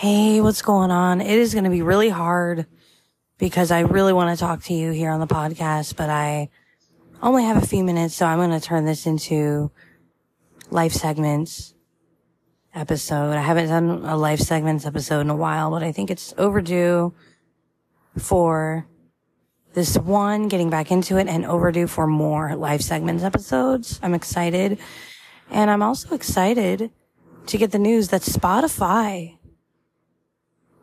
[0.00, 1.20] Hey, what's going on?
[1.20, 2.64] It is going to be really hard
[3.36, 6.48] because I really want to talk to you here on the podcast, but I
[7.20, 9.70] only have a few minutes, so I'm going to turn this into
[10.70, 11.74] life segments
[12.74, 13.32] episode.
[13.32, 17.12] I haven't done a life segments episode in a while, but I think it's overdue
[18.16, 18.86] for
[19.74, 24.00] this one, getting back into it and overdue for more life segments episodes.
[24.02, 24.78] I'm excited.
[25.50, 26.90] And I'm also excited
[27.48, 29.36] to get the news that Spotify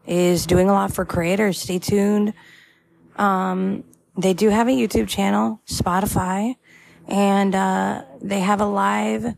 [0.08, 1.60] is doing a lot for creators.
[1.60, 2.34] Stay tuned.
[3.18, 3.84] Um,
[4.18, 6.56] they do have a YouTube channel, Spotify,
[7.08, 9.36] and, uh, they have a live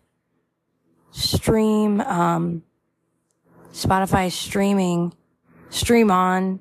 [1.12, 2.64] stream, um,
[3.74, 5.14] Spotify streaming,
[5.70, 6.60] stream on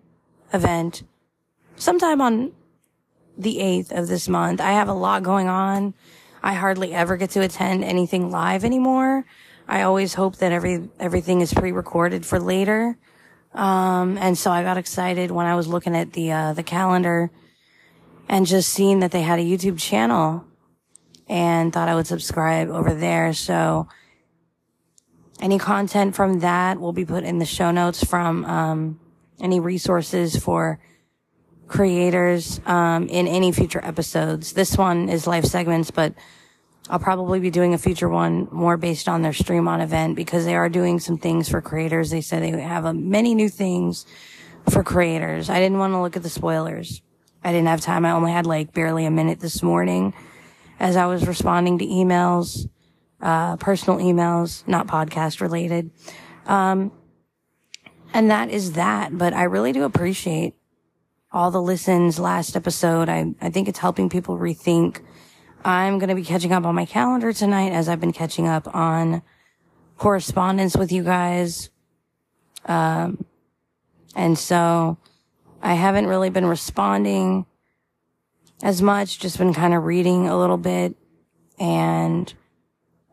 [0.52, 1.02] event
[1.76, 2.52] sometime on
[3.36, 4.60] the 8th of this month.
[4.60, 5.94] I have a lot going on.
[6.42, 9.24] I hardly ever get to attend anything live anymore.
[9.68, 12.96] I always hope that every, everything is pre-recorded for later.
[13.54, 17.30] Um, and so I got excited when I was looking at the, uh, the calendar
[18.28, 20.44] and just seeing that they had a YouTube channel
[21.28, 23.32] and thought I would subscribe over there.
[23.32, 23.88] So
[25.40, 29.00] any content from that will be put in the show notes from, um,
[29.40, 30.80] any resources for
[31.68, 34.52] creators, um, in any future episodes.
[34.52, 36.14] This one is live segments, but
[36.90, 40.44] I'll probably be doing a future one more based on their stream on event because
[40.44, 42.10] they are doing some things for creators.
[42.10, 44.06] They said they have a, many new things
[44.70, 45.50] for creators.
[45.50, 47.02] I didn't want to look at the spoilers.
[47.44, 48.04] I didn't have time.
[48.04, 50.14] I only had like barely a minute this morning
[50.80, 52.68] as I was responding to emails,
[53.20, 55.90] uh, personal emails, not podcast related.
[56.46, 56.92] Um,
[58.14, 59.16] and that is that.
[59.16, 60.54] But I really do appreciate
[61.30, 63.08] all the listens last episode.
[63.08, 65.02] I, I think it's helping people rethink
[65.64, 68.72] I'm going to be catching up on my calendar tonight as I've been catching up
[68.74, 69.22] on
[69.96, 71.70] correspondence with you guys.
[72.64, 73.24] Um,
[74.14, 74.98] and so
[75.62, 77.46] I haven't really been responding
[78.62, 80.96] as much, just been kind of reading a little bit
[81.58, 82.32] and,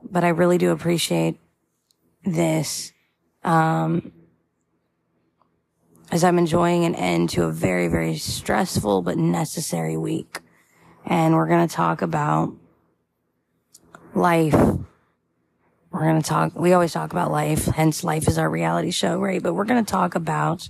[0.04, 1.40] but I really do appreciate
[2.24, 2.94] this.
[3.44, 4.12] Um,
[6.12, 10.40] as I'm enjoying an end to a very, very stressful but necessary week
[11.06, 12.54] and we're going to talk about
[14.14, 14.54] life.
[15.92, 19.18] We're going to talk, we always talk about life, hence life is our reality show,
[19.18, 19.42] right?
[19.42, 20.70] But we're going to talk about,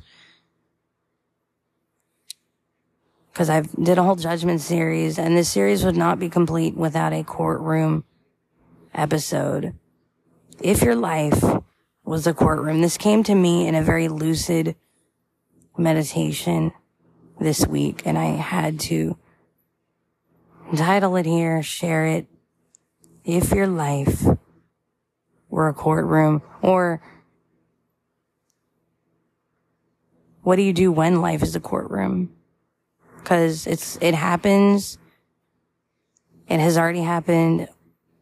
[3.34, 7.12] cause I did a whole judgment series and this series would not be complete without
[7.12, 8.04] a courtroom
[8.94, 9.74] episode.
[10.62, 11.44] If your life
[12.04, 14.76] was a courtroom, this came to me in a very lucid
[15.76, 16.72] meditation
[17.40, 19.18] this week and I had to
[20.76, 22.28] title it here, share it.
[23.24, 24.26] If your life
[25.50, 27.02] were a courtroom or
[30.42, 32.32] what do you do when life is a courtroom?
[33.24, 35.00] Cause it's, it happens.
[36.48, 37.68] It has already happened.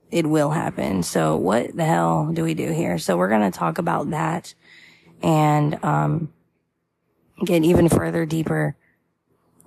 [0.10, 1.04] It will happen.
[1.04, 2.98] So what the hell do we do here?
[2.98, 4.54] So we're going to talk about that
[5.22, 6.32] and, um,
[7.44, 8.76] get even further deeper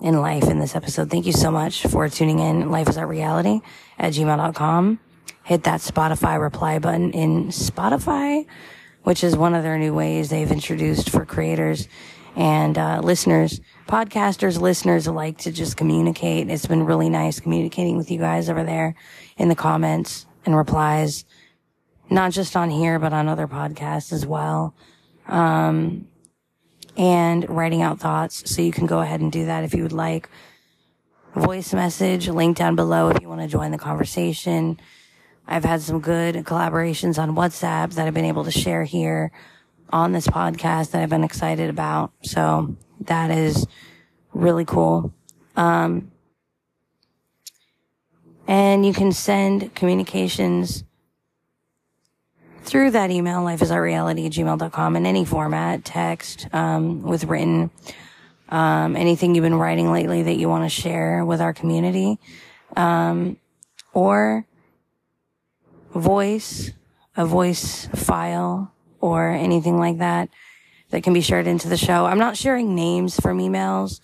[0.00, 1.10] in life in this episode.
[1.10, 2.70] Thank you so much for tuning in.
[2.70, 3.60] Life is our reality
[3.98, 4.98] at gmail.com.
[5.44, 8.46] Hit that Spotify reply button in Spotify,
[9.04, 11.88] which is one of their new ways they've introduced for creators
[12.36, 16.50] and uh, listeners, podcasters, listeners alike to just communicate.
[16.50, 18.94] It's been really nice communicating with you guys over there
[19.38, 21.24] in the comments and replies,
[22.10, 24.74] not just on here, but on other podcasts as well.
[25.26, 26.08] Um,
[26.96, 28.50] and writing out thoughts.
[28.50, 30.28] So you can go ahead and do that if you would like.
[31.34, 34.80] Voice message, link down below if you want to join the conversation.
[35.46, 39.30] I've had some good collaborations on WhatsApp that I've been able to share here
[39.90, 42.12] on this podcast that I've been excited about.
[42.22, 43.66] So that is
[44.32, 45.12] really cool.
[45.56, 46.10] Um,
[48.48, 50.84] and you can send communications
[52.66, 57.24] through that email, life is our reality at gmail.com in any format, text, um, with
[57.24, 57.70] written,
[58.48, 62.18] um, anything you've been writing lately that you want to share with our community,
[62.76, 63.36] um,
[63.92, 64.46] or
[65.94, 66.72] voice,
[67.16, 70.28] a voice file or anything like that
[70.90, 72.04] that can be shared into the show.
[72.04, 74.00] I'm not sharing names from emails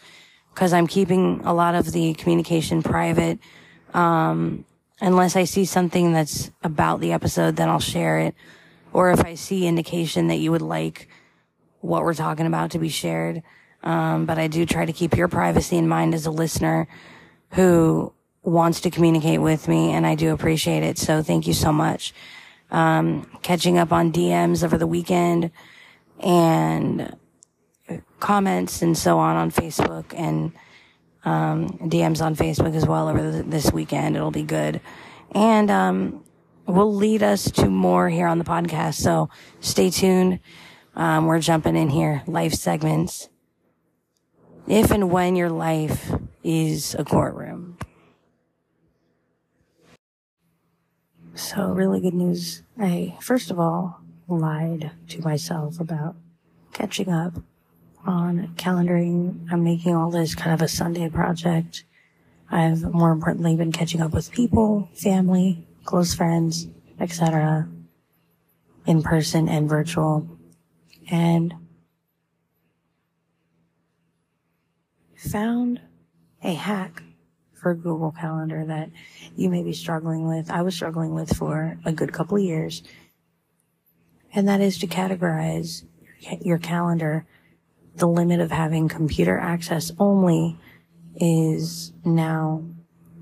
[0.55, 3.39] because I'm keeping a lot of the communication private.
[3.95, 4.65] Um,
[5.03, 8.35] unless I see something that's about the episode, then I'll share it.
[8.93, 11.09] Or if I see indication that you would like
[11.81, 13.43] what we're talking about to be shared.
[13.83, 16.87] Um, but I do try to keep your privacy in mind as a listener
[17.51, 18.13] who
[18.45, 20.99] wants to communicate with me and I do appreciate it.
[20.99, 22.15] So thank you so much.
[22.71, 25.51] Um, catching up on DMs over the weekend
[26.21, 27.17] and
[28.21, 30.53] comments and so on on Facebook and
[31.25, 34.17] um, DMs on Facebook as well over this weekend.
[34.17, 34.81] It'll be good.
[35.33, 36.25] And um,
[36.67, 38.95] will lead us to more here on the podcast.
[38.95, 39.31] So
[39.61, 40.41] stay tuned.
[40.95, 43.29] Um, we're jumping in here, life segments.
[44.67, 46.13] If and when your life
[46.45, 47.79] is a courtroom.
[51.35, 52.63] So really good news.
[52.79, 56.17] I, first of all, lied to myself about
[56.73, 57.43] catching up
[58.05, 59.47] on calendaring.
[59.51, 61.85] I'm making all this kind of a Sunday project.
[62.51, 66.69] I've more importantly been catching up with people, family, close friends,
[67.01, 67.69] etc.
[68.87, 70.29] in person and virtual.
[71.11, 71.55] And
[75.17, 75.81] found
[76.43, 77.03] a hack
[77.55, 78.91] for Google Calendar that
[79.37, 80.51] you may be struggling with.
[80.51, 82.83] I was struggling with for a good couple of years.
[84.35, 85.85] And that is to categorize
[86.41, 87.27] your calendar.
[87.97, 90.59] The limit of having computer access only
[91.17, 92.65] is now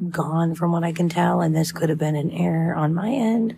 [0.08, 1.40] gone from what I can tell.
[1.40, 3.56] And this could have been an error on my end.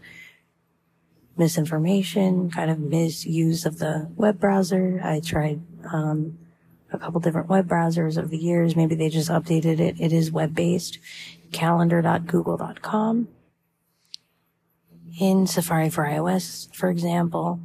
[1.36, 5.00] Misinformation, kind of misuse of the web browser.
[5.02, 5.60] I tried,
[5.92, 6.38] um,
[6.92, 8.76] a couple different web browsers over the years.
[8.76, 9.98] Maybe they just updated it.
[9.98, 10.98] It is web based.
[11.52, 13.28] Calendar.google.com.
[15.20, 17.60] In Safari for iOS, for example,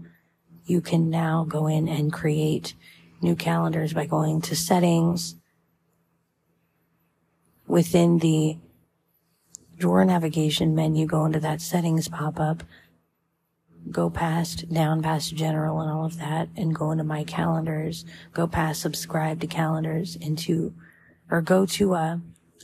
[0.65, 2.73] you can now go in and create
[3.22, 5.36] new calendars by going to settings
[7.68, 8.58] within the
[9.78, 12.64] drawer navigation menu, go into that settings pop up,
[13.92, 18.48] go past, down past general and all of that, and go into my calendars, go
[18.48, 20.74] past subscribe to calendars into,
[21.30, 22.18] or go to, uh,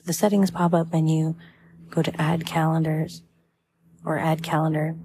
[0.05, 1.35] the settings pop up menu,
[1.89, 3.21] go to add calendars
[4.03, 4.95] or add calendar,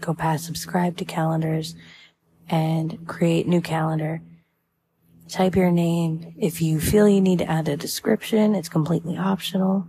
[0.00, 1.74] go past subscribe to calendars
[2.48, 4.20] and create new calendar.
[5.28, 6.34] Type your name.
[6.38, 9.86] If you feel you need to add a description, it's completely optional.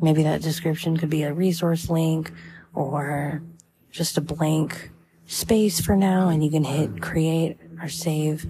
[0.00, 2.32] Maybe that description could be a resource link
[2.72, 3.42] or
[3.90, 4.90] just a blank
[5.26, 8.46] space for now and you can hit create or save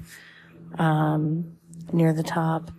[0.78, 1.56] um,
[1.92, 2.70] near the top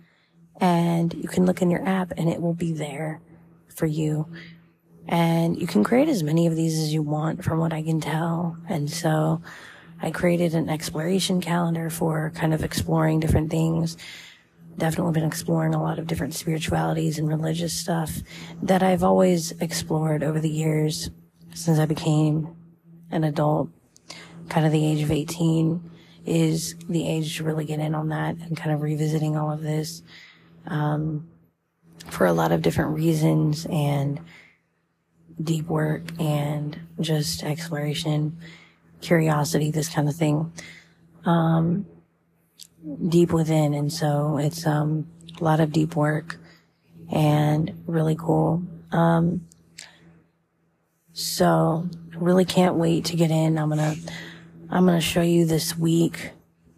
[0.60, 3.20] and you can look in your app and it will be there
[3.68, 4.26] for you
[5.08, 8.00] and you can create as many of these as you want from what I can
[8.00, 9.40] tell and so
[10.02, 13.96] I created an exploration calendar for kind of exploring different things.
[14.76, 18.10] Definitely been exploring a lot of different spiritualities and religious stuff
[18.62, 21.10] that I've always explored over the years
[21.54, 22.56] since I became
[23.12, 23.68] an adult,
[24.48, 25.90] kind of the age of 18
[26.24, 29.62] is the age to really get in on that and kind of revisiting all of
[29.62, 30.02] this,
[30.66, 31.28] um,
[32.06, 34.20] for a lot of different reasons and
[35.42, 38.36] deep work and just exploration,
[39.02, 40.52] curiosity, this kind of thing.
[41.24, 41.86] Um,
[43.08, 43.74] deep within.
[43.74, 45.06] And so it's, um,
[45.40, 46.38] a lot of deep work
[47.12, 48.62] and really cool.
[48.90, 49.46] Um,
[51.12, 53.58] so really can't wait to get in.
[53.58, 54.12] I'm going to,
[54.70, 56.30] I'm going to show you this week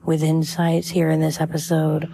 [0.04, 2.12] with insights here in this episode.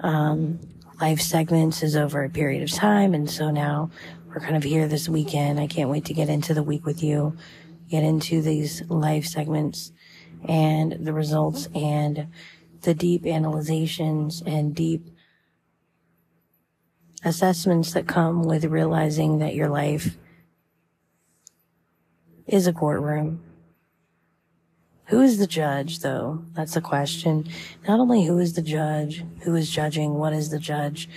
[0.00, 0.60] Um,
[1.00, 3.14] life segments is over a period of time.
[3.14, 3.90] And so now
[4.28, 5.60] we're kind of here this weekend.
[5.60, 7.36] I can't wait to get into the week with you,
[7.88, 9.92] get into these life segments
[10.46, 12.28] and the results and
[12.82, 15.08] the deep analyzations and deep
[17.24, 20.16] assessments that come with realizing that your life
[22.46, 23.42] is a courtroom.
[25.06, 26.44] Who is the judge, though?
[26.54, 27.46] That's the question.
[27.86, 31.08] Not only who is the judge, who is judging, what is the judge,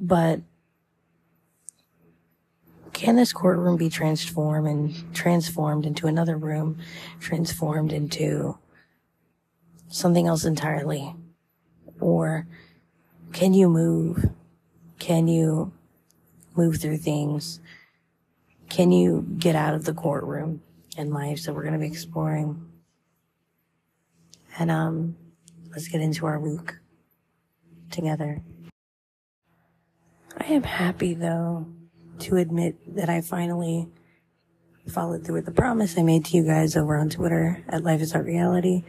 [0.00, 0.40] but
[2.96, 6.78] can this courtroom be transformed and transformed into another room,
[7.20, 8.56] transformed into
[9.88, 11.14] something else entirely?
[12.00, 12.46] Or
[13.34, 14.30] can you move?
[14.98, 15.74] Can you
[16.56, 17.60] move through things?
[18.70, 20.62] Can you get out of the courtroom
[20.96, 21.40] in life?
[21.40, 22.66] So we're going to be exploring.
[24.58, 25.16] And, um,
[25.72, 26.72] let's get into our week
[27.90, 28.40] together.
[30.40, 31.66] I am happy though
[32.20, 33.88] to admit that I finally
[34.88, 38.00] followed through with the promise I made to you guys over on Twitter at Life
[38.00, 38.84] is Our Reality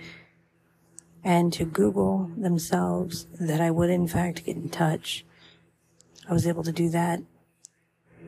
[1.23, 5.25] and to Google themselves that I would in fact get in touch.
[6.29, 7.21] I was able to do that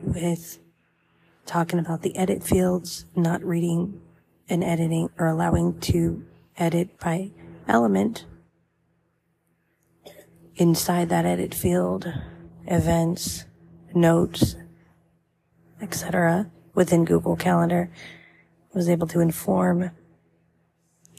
[0.02, 0.58] with
[1.46, 4.00] talking about the edit fields, not reading
[4.48, 6.24] and editing or allowing to
[6.56, 7.30] edit by
[7.68, 8.24] element
[10.56, 12.12] inside that edit field,
[12.66, 13.46] events,
[13.94, 14.56] notes,
[15.80, 16.50] etc.
[16.74, 17.90] within Google Calendar.
[18.74, 19.90] I was able to inform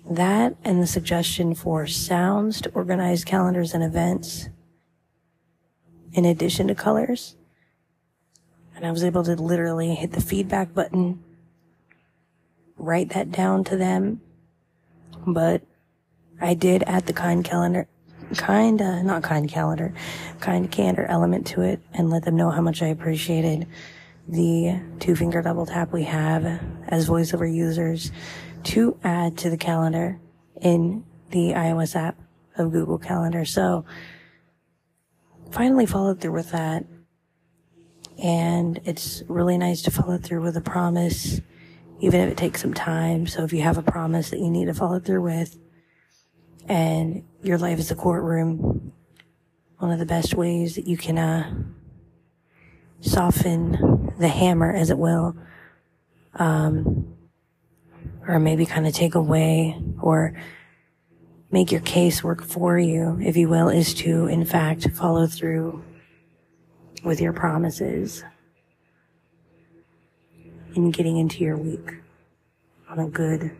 [0.09, 4.49] that and the suggestion for sounds to organize calendars and events
[6.13, 7.35] in addition to colors.
[8.75, 11.23] And I was able to literally hit the feedback button,
[12.77, 14.21] write that down to them.
[15.25, 15.61] But
[16.39, 17.87] I did add the kind calendar,
[18.35, 19.93] kind, not kind calendar,
[20.39, 23.67] kind candor element to it and let them know how much I appreciated
[24.27, 26.45] the two finger double tap we have
[26.87, 28.11] as voiceover users
[28.63, 30.19] to add to the calendar
[30.61, 32.17] in the iOS app
[32.57, 33.45] of Google Calendar.
[33.45, 33.85] So
[35.51, 36.85] finally followed through with that.
[38.21, 41.41] And it's really nice to follow through with a promise,
[41.99, 43.25] even if it takes some time.
[43.25, 45.57] So if you have a promise that you need to follow through with
[46.67, 48.93] and your life is a courtroom,
[49.79, 51.63] one of the best ways that you can, uh,
[52.99, 55.35] soften the hammer, as it will,
[56.35, 57.17] um,
[58.27, 60.33] or maybe kind of take away or
[61.51, 65.83] make your case work for you, if you will, is to, in fact, follow through
[67.03, 68.23] with your promises
[70.75, 71.95] in getting into your week
[72.89, 73.51] on a good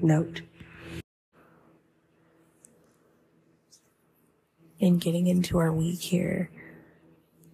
[0.00, 0.42] note.
[4.78, 6.50] In getting into our week here,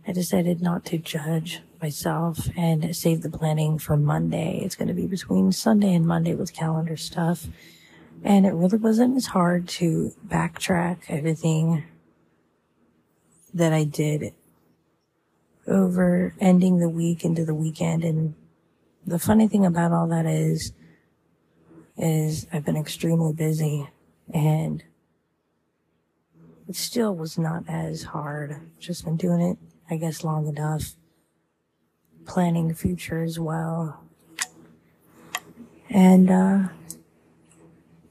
[0.07, 4.61] I decided not to judge myself and save the planning for Monday.
[4.63, 7.49] It's going to be between Sunday and Monday with calendar stuff.
[8.23, 11.85] And it really wasn't as hard to backtrack everything
[13.53, 14.33] that I did
[15.67, 18.05] over ending the week into the weekend.
[18.05, 18.35] And
[19.05, 20.73] the funny thing about all that is,
[21.99, 23.89] is I've been extremely busy
[24.33, 24.85] and
[26.69, 28.61] it still was not as hard.
[28.79, 29.59] Just been doing it
[29.93, 30.95] I guess, long enough.
[32.27, 34.03] Planning future as well.
[35.91, 36.69] And, uh,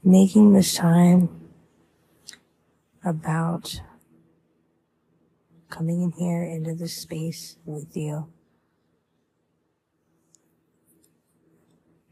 [0.04, 1.30] making this time
[3.04, 3.82] about
[5.70, 8.28] coming in here into this space with you.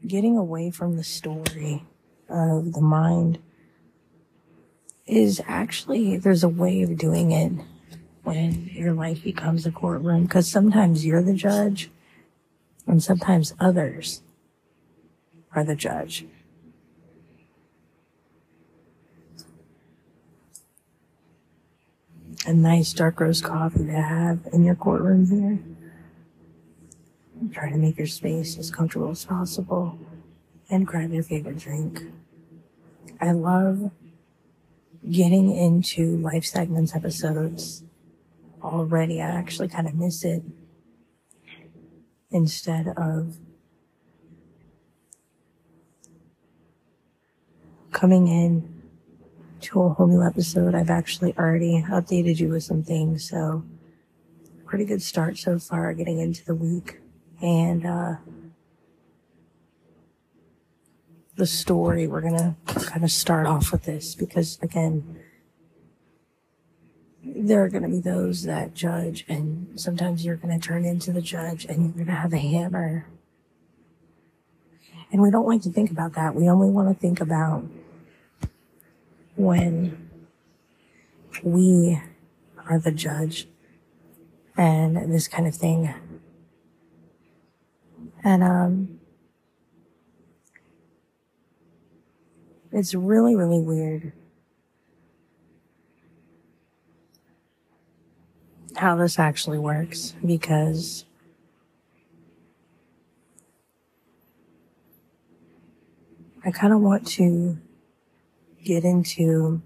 [0.06, 1.84] Getting away from the story
[2.28, 3.38] of the mind
[5.06, 7.52] is actually, there's a way of doing it
[8.22, 11.90] when your life becomes a courtroom because sometimes you're the judge
[12.86, 14.22] and sometimes others
[15.54, 16.26] are the judge.
[22.46, 25.58] A nice dark roast coffee to have in your courtroom here.
[27.52, 29.98] Try to make your space as comfortable as possible
[30.68, 32.02] and grab your favorite drink.
[33.20, 33.90] I love
[35.10, 37.82] getting into life segments episodes
[38.62, 39.20] already.
[39.20, 40.42] I actually kind of miss it
[42.30, 43.36] instead of
[47.92, 48.82] coming in
[49.60, 50.74] to a whole new episode.
[50.74, 53.28] I've actually already updated you with some things.
[53.28, 53.64] So
[54.64, 57.00] pretty good start so far getting into the week
[57.42, 58.14] and, uh,
[61.36, 62.06] the story.
[62.06, 65.18] We're going to kind of start off with this because again,
[67.22, 71.12] there are going to be those that judge, and sometimes you're going to turn into
[71.12, 73.06] the judge and you're going to have a hammer.
[75.12, 76.34] And we don't like to think about that.
[76.34, 77.64] We only want to think about
[79.36, 80.08] when
[81.42, 82.00] we
[82.68, 83.48] are the judge
[84.56, 85.94] and this kind of thing.
[88.22, 89.00] And, um,
[92.72, 94.12] it's really, really weird
[98.76, 101.04] how this actually works because
[106.44, 107.58] I kind of want to
[108.64, 109.60] get into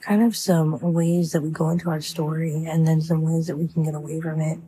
[0.00, 3.56] kind of some ways that we go into our story and then some ways that
[3.56, 4.58] we can get away from it.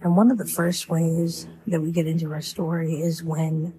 [0.00, 3.74] And one of the first ways that we get into our story is when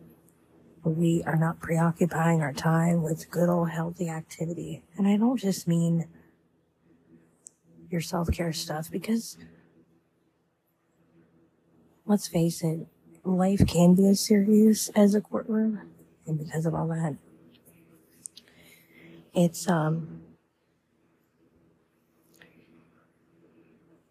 [0.83, 4.83] we are not preoccupying our time with good old healthy activity.
[4.97, 6.07] And I don't just mean
[7.89, 9.37] your self care stuff because
[12.05, 12.87] let's face it,
[13.23, 15.81] life can be as serious as a courtroom.
[16.25, 17.15] And because of all that,
[19.33, 20.21] it's, um,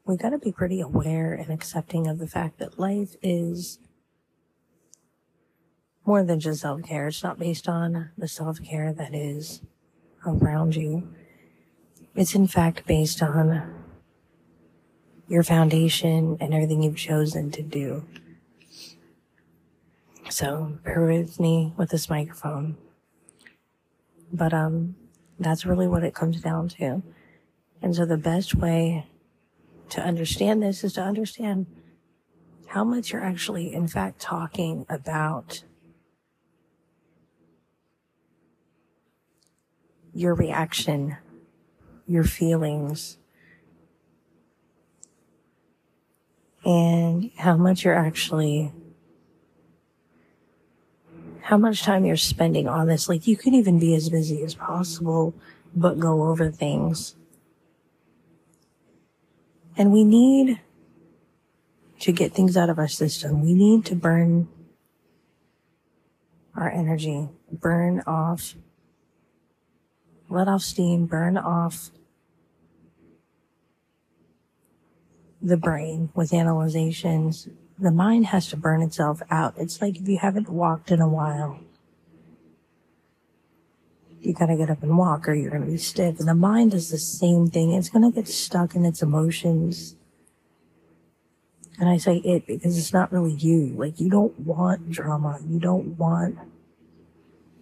[0.05, 3.79] we gotta be pretty aware and accepting of the fact that life is
[6.07, 7.09] more than just self care.
[7.09, 9.61] It's not based on the self care that is
[10.25, 11.13] around you.
[12.15, 13.75] It's in fact based on
[15.29, 18.07] your foundation and everything you've chosen to do.
[20.31, 22.77] So bear with me with this microphone.
[24.33, 24.97] But, um,
[25.39, 27.03] that's really what it comes down to.
[27.83, 29.07] And so the best way
[29.91, 31.67] to understand this is to understand
[32.69, 35.63] how much you're actually, in fact, talking about
[40.17, 41.17] your reaction,
[42.07, 43.19] your feelings,
[46.65, 48.73] and how much you're actually
[51.43, 53.09] how much time you're spending on this.
[53.09, 55.33] Like you can even be as busy as possible,
[55.77, 57.15] but go over things.
[59.77, 60.59] And we need
[62.01, 63.43] to get things out of our system.
[63.43, 64.49] We need to burn
[66.57, 68.57] our energy, burn off,
[70.29, 71.91] let off steam, burn off
[75.41, 79.55] the brain with analyzations, the mind has to burn itself out.
[79.57, 81.61] It's like if you haven't walked in a while,
[84.21, 86.19] you gotta get up and walk or you're gonna be stiff.
[86.19, 87.73] And the mind is the same thing.
[87.73, 89.95] It's gonna get stuck in its emotions.
[91.79, 93.75] And I say it because it's not really you.
[93.77, 95.39] Like you don't want drama.
[95.47, 96.39] You don't want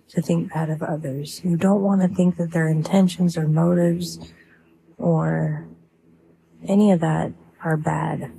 [0.08, 1.40] to think bad of others.
[1.44, 4.18] You don't want to think that their intentions or motives
[4.99, 5.66] or
[6.66, 7.32] any of that
[7.62, 8.30] are bad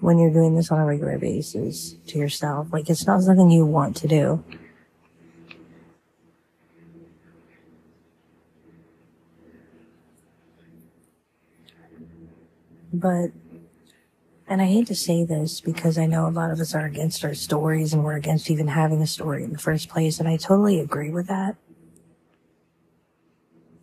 [0.00, 2.68] when you're doing this on a regular basis to yourself.
[2.72, 4.44] Like it's not something you want to do.
[12.92, 13.30] But,
[14.46, 17.24] and I hate to say this because I know a lot of us are against
[17.24, 20.20] our stories and we're against even having a story in the first place.
[20.20, 21.56] And I totally agree with that.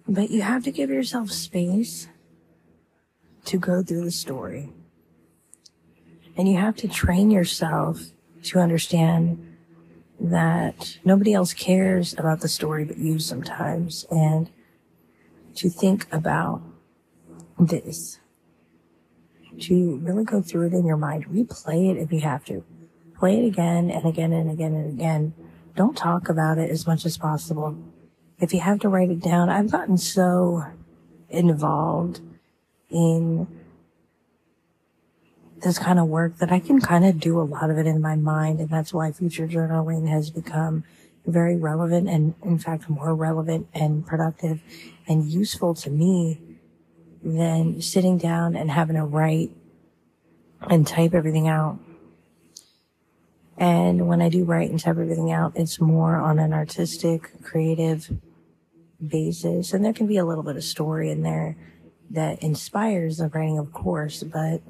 [0.08, 2.08] But you have to give yourself space
[3.46, 4.72] to go through the story.
[6.38, 8.12] And you have to train yourself
[8.44, 9.58] to understand
[10.20, 14.51] that nobody else cares about the story but you sometimes and
[15.55, 16.62] to think about
[17.57, 18.21] this
[19.59, 21.25] to really go through it in your mind.
[21.27, 22.64] Replay it if you have to.
[23.18, 25.33] Play it again and again and again and again.
[25.75, 27.77] Don't talk about it as much as possible.
[28.40, 30.64] If you have to write it down i've gotten so
[31.29, 32.22] involved
[32.90, 33.48] in
[35.61, 38.01] this kind of work that I can kind of do a lot of it in
[38.01, 38.59] my mind.
[38.59, 40.83] And that's why future journaling has become
[41.25, 44.59] very relevant and in fact more relevant and productive
[45.07, 46.42] and useful to me
[47.24, 49.51] than sitting down and having to write
[50.62, 51.79] and type everything out.
[53.57, 58.12] And when I do write and type everything out, it's more on an artistic, creative
[59.05, 59.74] basis.
[59.74, 61.57] And there can be a little bit of story in there
[62.10, 64.62] that inspires the writing, of course, but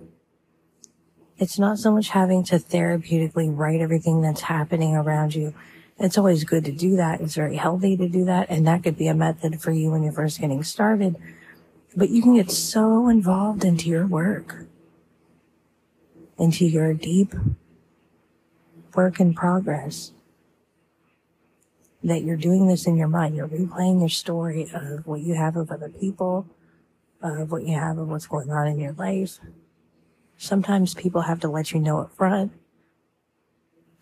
[1.38, 5.54] it's not so much having to therapeutically write everything that's happening around you.
[5.98, 7.22] It's always good to do that.
[7.22, 8.50] It's very healthy to do that.
[8.50, 11.16] And that could be a method for you when you're first getting started.
[11.96, 14.66] But you can get so involved into your work,
[16.38, 17.34] into your deep
[18.96, 20.14] work in progress
[22.04, 23.36] that you're doing this in your mind.
[23.36, 26.48] You're replaying your story of what you have of other people,
[27.22, 29.40] of what you have of what's going on in your life
[30.42, 32.52] Sometimes people have to let you know up front.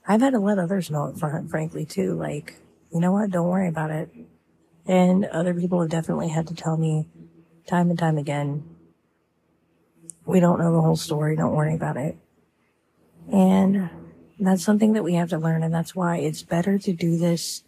[0.07, 2.13] I've had to let others know up front, frankly, too.
[2.13, 2.55] Like,
[2.93, 3.31] you know what?
[3.31, 4.09] Don't worry about it.
[4.85, 7.09] And other people have definitely had to tell me
[7.69, 8.63] time and time again,
[10.25, 11.35] we don't know the whole story.
[11.35, 12.17] Don't worry about it.
[13.31, 13.89] And
[14.39, 15.63] that's something that we have to learn.
[15.63, 17.63] And that's why it's better to do this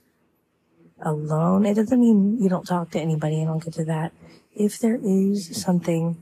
[1.01, 1.65] alone.
[1.65, 3.41] It doesn't mean you don't talk to anybody.
[3.41, 4.13] And I don't get to that.
[4.53, 6.17] If there is something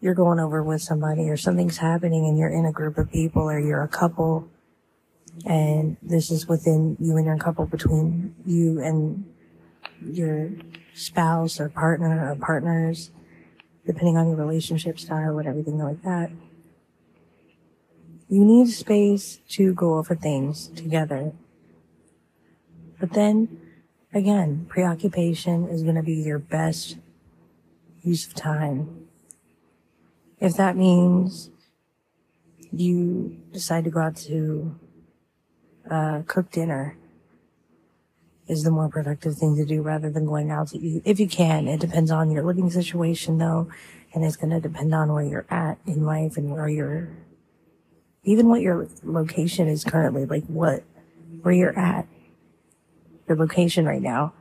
[0.00, 3.42] you're going over with somebody or something's happening and you're in a group of people
[3.42, 4.48] or you're a couple
[5.46, 9.24] and this is within you and your couple between you and
[10.04, 10.50] your
[10.94, 13.10] spouse or partner or partners,
[13.86, 16.30] depending on your relationship style and everything like that.
[18.28, 21.32] You need space to go over things together.
[22.98, 23.60] But then
[24.14, 26.96] again, preoccupation is going to be your best
[28.02, 29.02] use of time
[30.42, 31.50] if that means
[32.72, 34.74] you decide to go out to
[35.88, 36.96] uh, cook dinner
[38.48, 41.02] is the more productive thing to do rather than going out to eat.
[41.04, 43.68] If you can, it depends on your living situation though,
[44.12, 47.08] and it's going to depend on where you're at in life and where you're,
[48.24, 50.82] even what your location is currently, like what,
[51.42, 52.06] where you're at,
[53.28, 54.32] your location right now,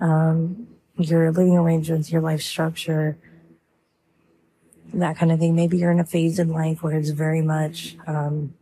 [0.00, 3.18] um, your living arrangements, your life structure,
[4.92, 5.54] that kind of thing.
[5.54, 8.54] Maybe you're in a phase in life where it's very much, um,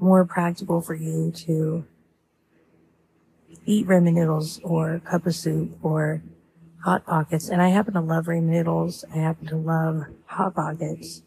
[0.00, 1.84] more practical for you to
[3.66, 6.22] eat ramen noodles or cup of soup or
[6.84, 7.48] hot pockets.
[7.48, 9.04] And I happen to love ramen noodles.
[9.14, 11.22] I happen to love hot pockets.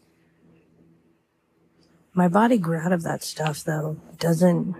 [2.14, 3.96] My body grew out of that stuff though.
[4.12, 4.74] It doesn't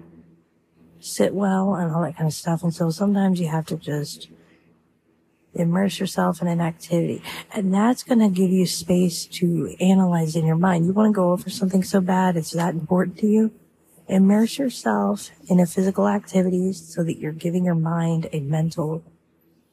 [1.01, 2.63] sit well and all that kind of stuff.
[2.63, 4.29] And so sometimes you have to just
[5.55, 7.23] immerse yourself in an activity.
[7.53, 10.87] And that's going to give you space to analyze in your mind.
[10.87, 12.37] You want to go over something so bad.
[12.37, 13.53] It's that important to you.
[14.12, 19.03] Immerse yourself in a physical activity so that you're giving your mind a mental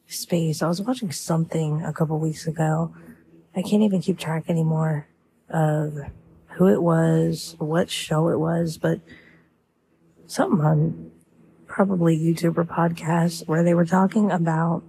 [0.08, 0.62] space.
[0.62, 2.96] I was watching something a couple weeks ago.
[3.54, 5.08] I can't even keep track anymore
[5.50, 5.98] of
[6.52, 9.02] who it was, what show it was, but
[10.26, 11.12] something on
[11.68, 14.84] probably YouTube or podcast where they were talking about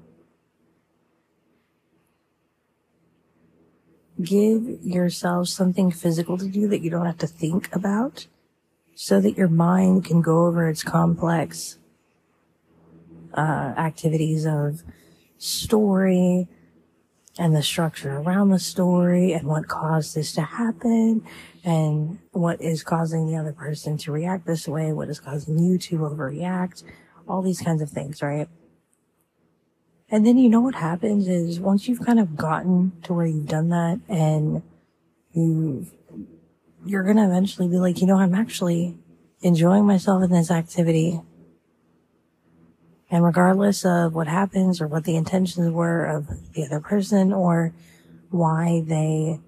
[4.22, 8.28] give yourself something physical to do that you don't have to think about
[9.02, 11.78] so that your mind can go over its complex
[13.32, 14.82] uh, activities of
[15.38, 16.46] story
[17.38, 21.26] and the structure around the story and what caused this to happen
[21.64, 25.78] and what is causing the other person to react this way, what is causing you
[25.78, 26.84] to overreact,
[27.26, 28.48] all these kinds of things, right?
[30.10, 33.48] And then you know what happens is once you've kind of gotten to where you've
[33.48, 34.62] done that and
[35.32, 35.86] you
[36.84, 38.98] you're going to eventually be like, you know, I'm actually
[39.42, 41.20] enjoying myself in this activity.
[43.10, 47.74] And regardless of what happens or what the intentions were of the other person or
[48.30, 49.40] why they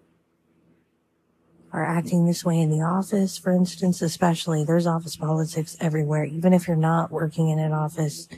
[1.73, 6.25] are acting this way in the office, for instance, especially there's office politics everywhere.
[6.25, 8.29] Even if you're not working in an office,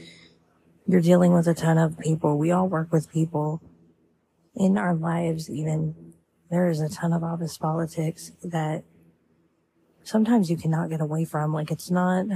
[0.87, 2.39] you're dealing with a ton of people.
[2.39, 3.63] We all work with people
[4.55, 6.04] in our lives, even
[6.55, 8.85] there is a ton of office politics that
[10.05, 11.53] sometimes you cannot get away from.
[11.53, 12.27] Like it's not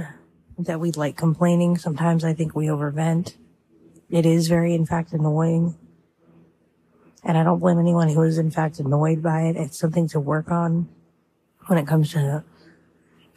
[0.57, 1.77] that we like complaining.
[1.77, 3.37] Sometimes I think we overvent.
[4.09, 5.77] It is very, in fact, annoying.
[7.23, 9.55] And I don't blame anyone who is, in fact, annoyed by it.
[9.55, 10.89] It's something to work on
[11.67, 12.43] when it comes to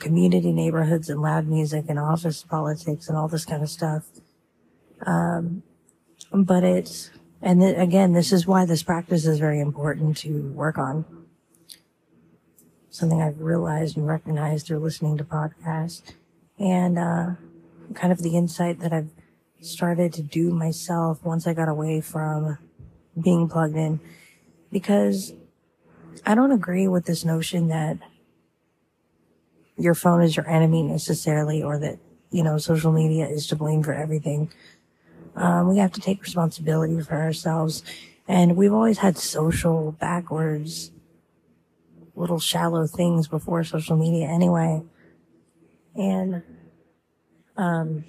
[0.01, 4.09] community neighborhoods and loud music and office politics and all this kind of stuff.
[5.07, 5.63] Um,
[6.33, 10.79] but it's, and th- again, this is why this practice is very important to work
[10.79, 11.05] on.
[12.91, 16.15] Something I've realized and recognized through listening to podcasts
[16.59, 17.31] and, uh,
[17.95, 19.11] kind of the insight that I've
[19.61, 22.59] started to do myself once I got away from
[23.21, 24.01] being plugged in
[24.71, 25.33] because
[26.25, 27.99] I don't agree with this notion that
[29.77, 31.99] your phone is your enemy necessarily or that,
[32.31, 34.51] you know, social media is to blame for everything.
[35.35, 37.83] Um, we have to take responsibility for ourselves.
[38.29, 40.93] And we've always had social backwards,
[42.15, 44.83] little shallow things before social media anyway.
[45.95, 46.43] And,
[47.57, 48.05] um,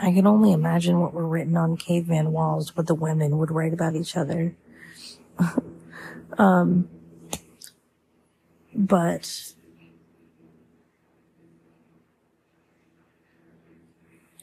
[0.00, 3.72] I can only imagine what were written on caveman walls, what the women would write
[3.72, 4.54] about each other.
[6.38, 6.88] um,
[8.74, 9.54] but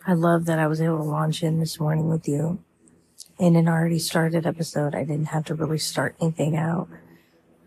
[0.08, 2.60] I love that I was able to launch in this morning with you
[3.40, 4.94] in an already started episode.
[4.94, 6.88] I didn't have to really start anything out.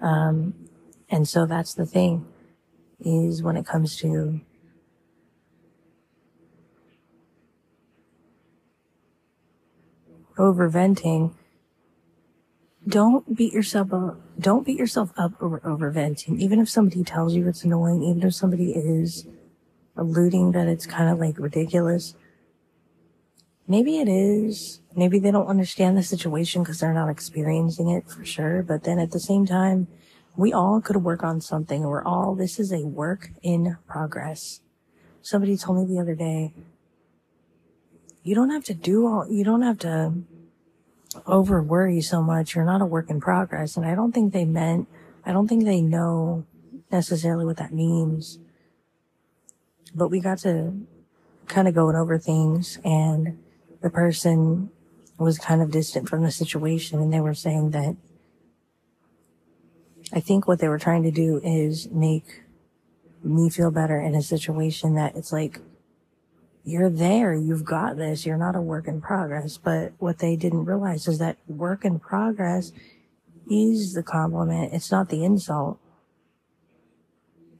[0.01, 0.55] Um,
[1.11, 2.27] and so that's the thing
[3.01, 4.41] is when it comes to
[10.37, 11.35] overventing,
[12.87, 14.21] don't beat yourself up.
[14.39, 16.39] Don't beat yourself up over overventing.
[16.39, 19.27] Even if somebody tells you it's annoying, even if somebody is
[19.97, 22.15] alluding that it's kind of like ridiculous,
[23.69, 24.81] maybe it is.
[24.97, 28.63] Maybe they don't understand the situation because they're not experiencing it for sure.
[28.63, 29.87] But then at the same time,
[30.37, 31.83] we all could work on something.
[31.83, 34.61] We're all, this is a work in progress.
[35.23, 36.53] Somebody told me the other day,
[38.23, 40.15] you don't have to do all, you don't have to
[41.27, 42.55] over worry so much.
[42.55, 43.77] You're not a work in progress.
[43.77, 44.89] And I don't think they meant,
[45.25, 46.45] I don't think they know
[46.91, 48.39] necessarily what that means.
[49.95, 50.75] But we got to
[51.47, 53.39] kind of going over things and
[53.81, 54.71] the person
[55.19, 57.97] was kind of distant from the situation and they were saying that
[60.13, 62.43] I think what they were trying to do is make
[63.23, 65.61] me feel better in a situation that it's like,
[66.65, 69.59] you're there, you've got this, you're not a work in progress.
[69.59, 72.73] But what they didn't realize is that work in progress
[73.51, 75.79] is the compliment, it's not the insult.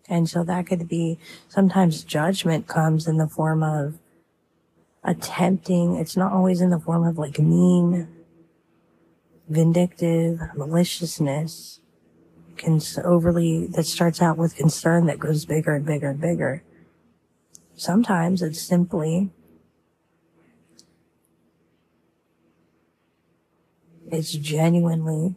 [0.09, 3.99] And so that could be sometimes judgment comes in the form of
[5.09, 8.09] attempting, it's not always in the form of like mean,
[9.49, 11.81] vindictive, maliciousness.
[12.59, 16.63] cons- overly, that starts out with concern that goes bigger and bigger and bigger.
[17.77, 19.31] Sometimes it's simply,
[24.11, 25.37] it's genuinely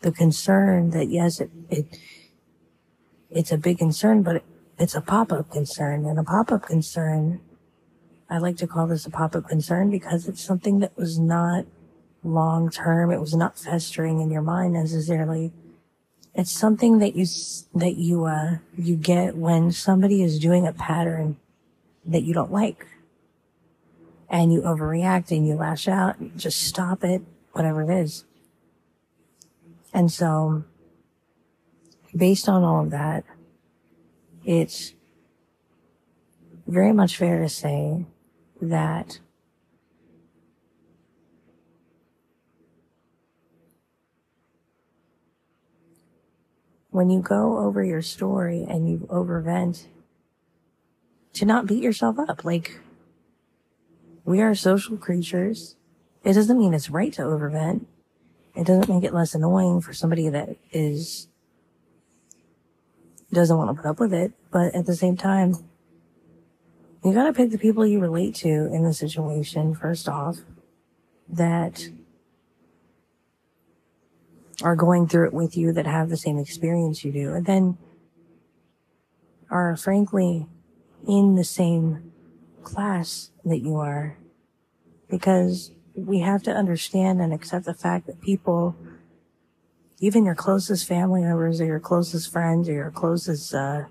[0.00, 1.98] the concern that yes, it, it,
[3.30, 4.42] it's a big concern, but
[4.78, 7.40] it's a pop-up concern and a pop-up concern.
[8.30, 11.64] I like to call this a pop-up concern because it's something that was not
[12.22, 13.10] long term.
[13.10, 15.52] It was not festering in your mind necessarily.
[16.34, 17.26] It's something that you,
[17.74, 21.38] that you, uh, you get when somebody is doing a pattern
[22.04, 22.86] that you don't like
[24.28, 28.24] and you overreact and you lash out, just stop it, whatever it is.
[29.92, 30.64] And so
[32.14, 33.24] based on all of that,
[34.44, 34.92] it's
[36.66, 38.04] very much fair to say
[38.60, 39.20] that
[46.90, 49.86] when you go over your story and you overvent,
[51.34, 52.44] to not beat yourself up.
[52.44, 52.80] Like,
[54.24, 55.76] we are social creatures.
[56.24, 57.86] It doesn't mean it's right to overvent.
[58.56, 61.28] It doesn't make it less annoying for somebody that is,
[63.32, 64.32] doesn't want to put up with it.
[64.50, 65.54] But at the same time,
[67.04, 70.38] you gotta pick the people you relate to in the situation, first off,
[71.28, 71.88] that
[74.62, 77.34] are going through it with you that have the same experience you do.
[77.34, 77.78] And then
[79.50, 80.46] are frankly
[81.06, 82.12] in the same
[82.62, 84.18] class that you are.
[85.08, 88.76] Because we have to understand and accept the fact that people,
[90.00, 93.84] even your closest family members or your closest friends or your closest, uh,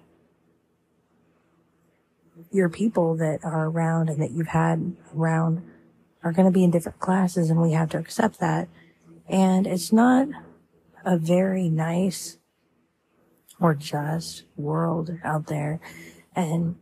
[2.58, 5.62] your people that are around and that you've had around
[6.24, 8.68] are going to be in different classes and we have to accept that.
[9.30, 10.28] And it's not
[11.06, 12.38] a very nice
[13.60, 15.80] or just world out there.
[16.36, 16.76] And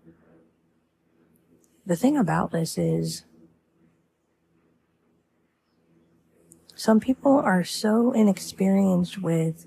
[1.85, 3.25] the thing about this is
[6.75, 9.65] some people are so inexperienced with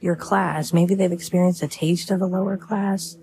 [0.00, 0.72] your class.
[0.72, 3.16] Maybe they've experienced a taste of a lower class,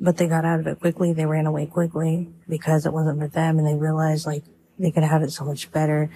[0.00, 1.12] but they got out of it quickly.
[1.12, 4.44] They ran away quickly because it wasn't for them and they realized like
[4.78, 6.10] they could have it so much better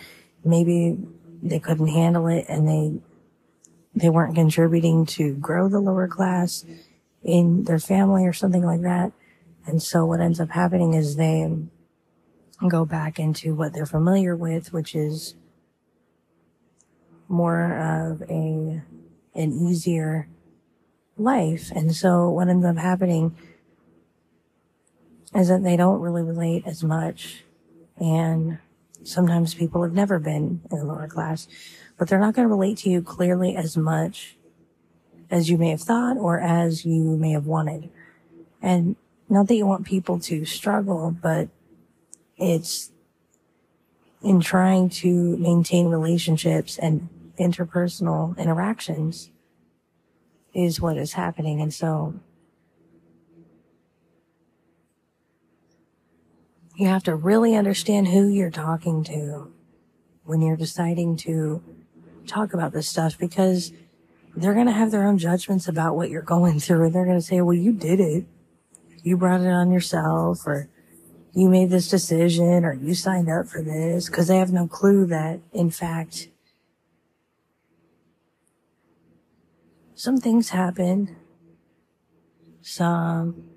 [0.44, 0.96] maybe
[1.42, 3.00] they couldn't handle it and they
[3.94, 6.64] they weren't contributing to grow the lower class
[7.22, 9.12] in their family or something like that.
[9.66, 11.52] And so what ends up happening is they
[12.68, 15.34] go back into what they're familiar with, which is
[17.28, 18.82] more of a
[19.38, 20.28] an easier
[21.16, 21.70] life.
[21.74, 23.34] And so what ends up happening
[25.34, 27.44] is that they don't really relate as much
[27.96, 28.58] and
[29.08, 31.48] Sometimes people have never been in the lower class,
[31.96, 34.36] but they're not going to relate to you clearly as much
[35.30, 37.88] as you may have thought or as you may have wanted.
[38.60, 38.96] And
[39.28, 41.48] not that you want people to struggle, but
[42.36, 42.90] it's
[44.22, 49.30] in trying to maintain relationships and interpersonal interactions
[50.54, 51.60] is what is happening.
[51.60, 52.14] And so
[56.78, 59.52] You have to really understand who you're talking to
[60.22, 61.60] when you're deciding to
[62.28, 63.72] talk about this stuff because
[64.36, 67.18] they're going to have their own judgments about what you're going through and they're going
[67.18, 68.26] to say, well, you did it.
[69.02, 70.68] You brought it on yourself or
[71.34, 75.04] you made this decision or you signed up for this because they have no clue
[75.06, 76.28] that in fact
[79.98, 81.16] some things happen.
[82.62, 83.50] Some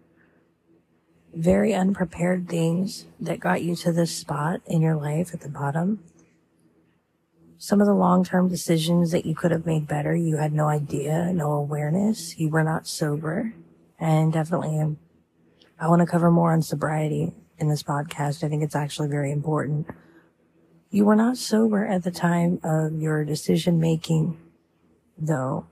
[1.32, 6.04] very unprepared things that got you to this spot in your life at the bottom.
[7.60, 11.32] Some of the long-term decisions that you could have made better, you had no idea,
[11.32, 12.40] no awareness.
[12.40, 13.54] You were not sober.
[14.00, 14.98] And definitely, um,
[15.80, 18.44] I want to cover more on sobriety in this podcast.
[18.44, 19.86] I think it's actually very important.
[20.90, 24.40] You were not sober at the time of your decision making,
[25.16, 25.68] though.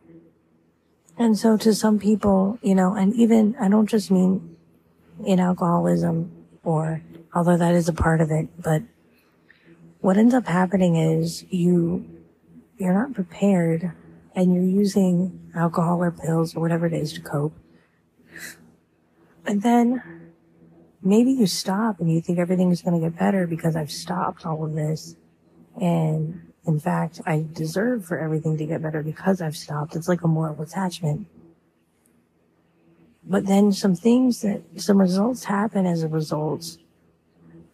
[1.20, 4.56] And so to some people, you know, and even, I don't just mean
[5.26, 6.32] in alcoholism
[6.64, 7.04] or
[7.36, 8.84] although that is a part of it, but
[10.00, 12.24] what ends up happening is you,
[12.78, 13.92] you're not prepared
[14.34, 17.54] and you're using alcohol or pills or whatever it is to cope.
[19.46, 20.32] And then
[21.02, 24.46] maybe you stop and you think everything is going to get better because I've stopped
[24.46, 25.18] all of this.
[25.82, 29.96] And in fact, I deserve for everything to get better because I've stopped.
[29.96, 31.28] It's like a moral attachment.
[33.24, 36.78] But then some things that, some results happen as a result,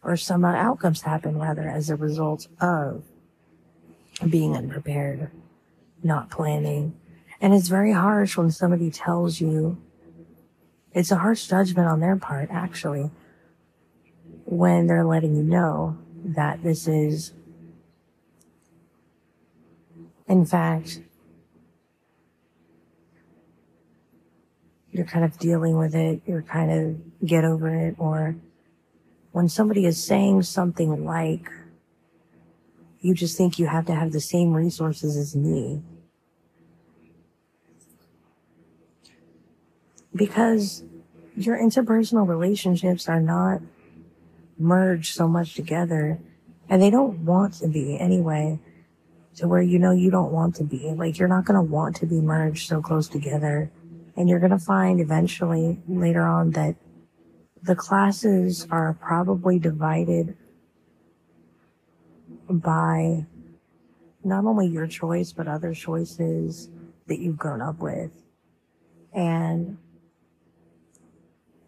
[0.04, 3.04] or some outcomes happen rather as a result of
[4.30, 5.32] being unprepared,
[6.04, 6.95] not planning.
[7.41, 9.78] And it's very harsh when somebody tells you,
[10.93, 13.12] it's a harsh judgment on their part, actually,
[14.45, 17.34] when they're letting you know that this is,
[20.27, 21.01] in fact,
[24.91, 28.35] you're kind of dealing with it, you're kind of get over it, or
[29.31, 31.49] when somebody is saying something like,
[33.01, 35.83] you just think you have to have the same resources as me.
[40.15, 40.83] Because
[41.35, 43.61] your interpersonal relationships are not
[44.57, 46.17] merged so much together
[46.69, 48.57] and they don't want to be anyway
[49.36, 50.91] to where you know you don't want to be.
[50.91, 53.71] Like you're not going to want to be merged so close together.
[54.15, 56.76] And you're going to find eventually later on that
[57.62, 60.38] the classes are probably divided
[62.48, 63.26] by
[64.24, 66.69] not only your choice, but other choices
[67.08, 68.12] that you've grown up with.
[69.13, 69.78] And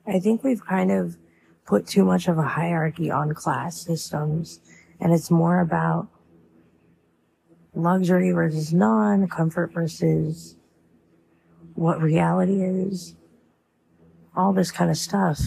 [0.06, 1.18] I think we've kind of
[1.66, 4.62] put too much of a hierarchy on class systems
[5.00, 6.08] and it's more about
[7.78, 10.56] luxury versus non, comfort versus
[11.76, 13.16] what reality is,
[14.36, 15.40] all this kind of stuff.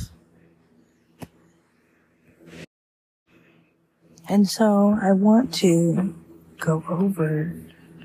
[4.28, 6.14] And so I want to
[6.60, 7.52] go over,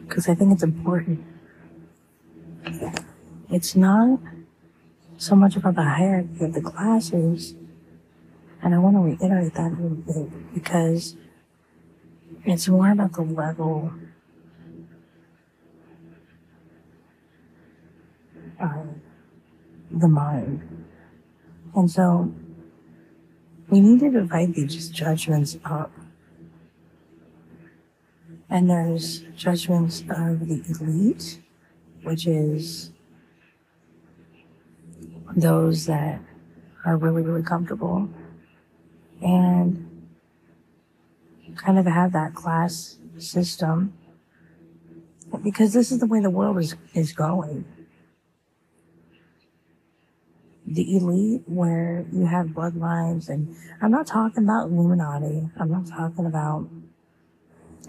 [0.01, 1.23] because I think it's important.
[3.51, 4.19] It's not
[5.17, 7.53] so much about the hierarchy of the classes,
[8.63, 11.15] and I want to reiterate that a little bit, because
[12.43, 13.93] it's more about the level
[18.59, 18.87] of
[19.91, 20.85] the mind.
[21.75, 22.33] And so
[23.69, 25.91] we need to divide these judgments up
[28.49, 31.41] and there's judgments of the elite,
[32.03, 32.91] which is
[35.35, 36.21] those that
[36.85, 38.07] are really, really comfortable
[39.21, 40.07] and
[41.55, 43.93] kind of have that class system
[45.43, 47.65] because this is the way the world is, is going.
[50.67, 55.49] The elite where you have bloodlines and I'm not talking about Illuminati.
[55.59, 56.67] I'm not talking about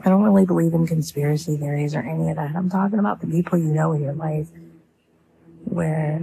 [0.04, 2.54] I don't really believe in conspiracy theories or any of that.
[2.54, 4.48] I'm talking about the people you know in your life
[5.64, 6.20] where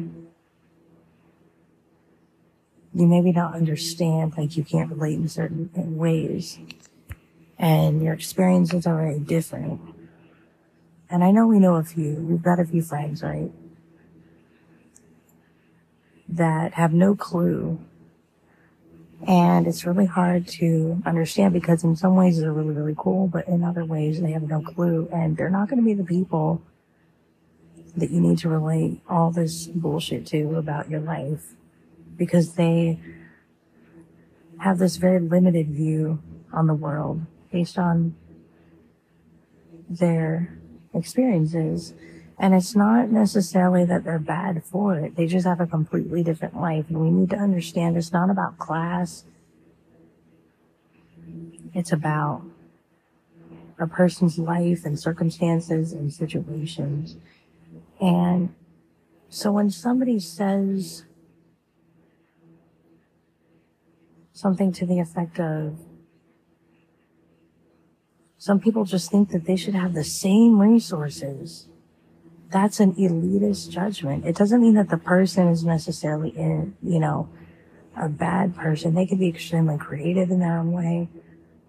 [2.94, 6.60] you maybe don't understand, like you can't relate in certain ways
[7.58, 9.80] and your experiences are very different.
[11.10, 13.52] And I know we know a few, we've got a few friends, right?
[16.36, 17.80] That have no clue
[19.28, 23.48] and it's really hard to understand because in some ways they're really, really cool, but
[23.48, 25.08] in other ways they have no clue.
[25.14, 26.62] And they're not going to be the people
[27.96, 31.54] that you need to relate all this bullshit to about your life
[32.18, 33.00] because they
[34.60, 38.16] have this very limited view on the world based on
[39.90, 40.58] their
[40.94, 41.94] experiences.
[42.40, 45.16] And it's not necessarily that they're bad for it.
[45.16, 46.86] They just have a completely different life.
[46.90, 49.24] And we need to understand it's not about class.
[51.74, 52.44] It's about
[53.80, 57.18] a person's life and circumstances and situations.
[58.00, 58.54] And
[59.30, 61.06] so when somebody says
[64.32, 65.80] something to the effect of,
[68.38, 71.68] some people just think that they should have the same resources
[72.54, 73.72] that's an elitist mm-hmm.
[73.72, 74.26] judgment.
[74.26, 77.28] It doesn't mean that the person is necessarily in, you know,
[77.98, 78.94] a bad person.
[78.94, 81.10] They could be extremely creative in their own way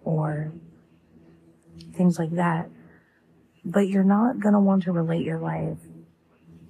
[0.04, 0.52] or
[1.96, 2.68] things like that.
[3.64, 5.78] But you're not going to want to relate your life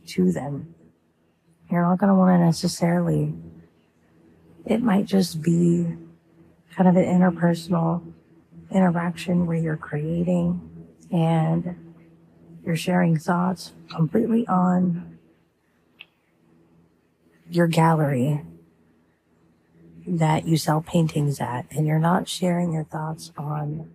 [0.06, 0.74] to them.
[1.70, 3.34] You're not going to want to necessarily,
[4.64, 5.96] it might just be
[6.76, 8.12] kind of an interpersonal
[8.70, 10.60] interaction where you're creating
[11.10, 11.83] and
[12.64, 15.18] you're sharing thoughts completely on
[17.50, 18.40] your gallery
[20.06, 23.90] that you sell paintings at, and you're not sharing your thoughts on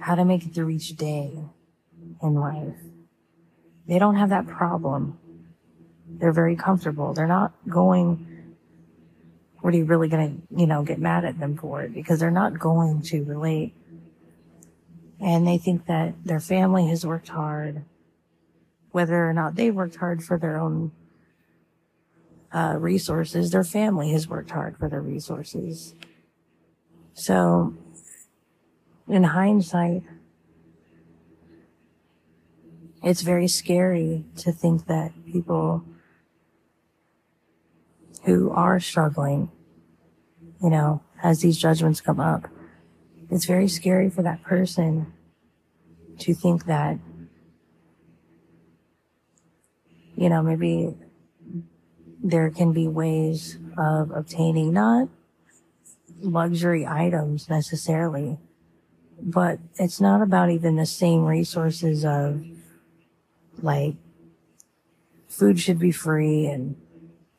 [0.00, 1.32] how to make it through each day
[2.22, 2.74] in life.
[3.86, 5.18] They don't have that problem.
[6.08, 7.12] They're very comfortable.
[7.12, 8.54] They're not going,
[9.60, 11.94] what are you really going to, you know, get mad at them for it?
[11.94, 13.74] Because they're not going to relate
[15.24, 17.82] and they think that their family has worked hard,
[18.90, 20.92] whether or not they worked hard for their own
[22.52, 25.94] uh, resources, their family has worked hard for their resources.
[27.14, 27.74] So
[29.08, 30.02] in hindsight,
[33.02, 35.86] it's very scary to think that people
[38.24, 39.50] who are struggling,
[40.62, 42.46] you know, as these judgments come up,
[43.30, 45.13] it's very scary for that person
[46.18, 46.98] to think that,
[50.16, 50.94] you know, maybe
[52.22, 55.08] there can be ways of obtaining not
[56.20, 58.38] luxury items necessarily,
[59.20, 62.42] but it's not about even the same resources of
[63.60, 63.94] like
[65.28, 66.76] food should be free and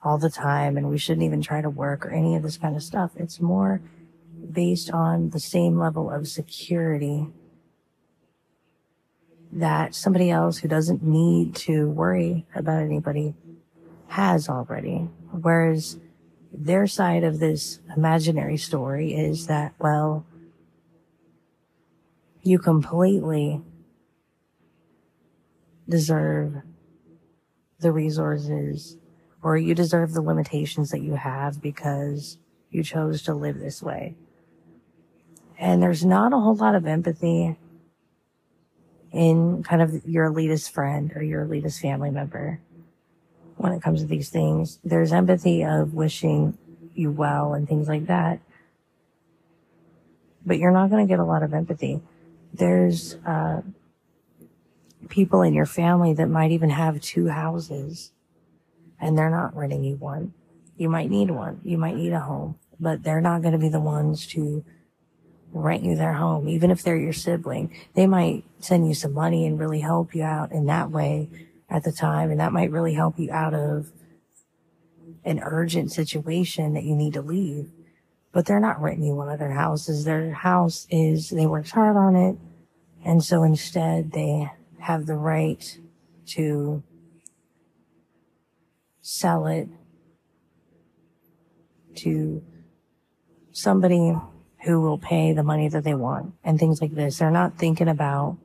[0.04, 2.76] all the time and we shouldn't even try to work or any of this kind
[2.76, 3.12] of stuff.
[3.16, 3.82] It's more
[4.52, 7.28] based on the same level of security
[9.56, 13.34] that somebody else who doesn't need to worry about anybody
[14.08, 15.10] has already.
[15.32, 15.98] Whereas
[16.52, 20.26] their side of this imaginary story is that, well,
[22.44, 23.62] you completely
[25.88, 26.62] deserve
[27.80, 28.98] the resources
[29.42, 32.38] or you deserve the limitations that you have because
[32.72, 34.16] you chose to live this way.
[35.58, 37.58] And there's not a whole lot of empathy
[39.16, 42.60] in kind of your elitist friend or your elitist family member
[43.56, 44.78] when it comes to these things.
[44.84, 46.58] There's empathy of wishing
[46.94, 48.42] you well and things like that.
[50.46, 52.02] But you're not going to get a lot of empathy.
[52.54, 53.62] There's, uh,
[55.08, 58.12] people in your family that might even have two houses
[59.00, 60.34] and they're not renting you one.
[60.78, 61.62] You might need one.
[61.64, 64.66] You might need a home, but they're not going to be the ones to
[65.56, 66.50] rent you their home.
[66.50, 70.22] Even if they're your sibling, they might send you some money and really help you
[70.22, 71.30] out in that way
[71.70, 72.30] at the time.
[72.30, 73.92] And that might really help you out of
[75.24, 77.72] an urgent situation that you need to leave.
[78.34, 80.04] But they're not renting you one of their houses.
[80.04, 82.38] Their house is, they worked hard on it.
[83.06, 85.80] And so instead they have the right
[86.28, 86.84] to
[89.02, 89.70] sell it
[91.96, 92.44] to
[93.54, 94.14] somebody
[94.66, 97.20] who will pay the money that they want and things like this.
[97.20, 98.38] They're not thinking about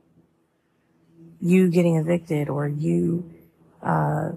[1.39, 3.33] you getting evicted or you
[3.81, 4.29] uh,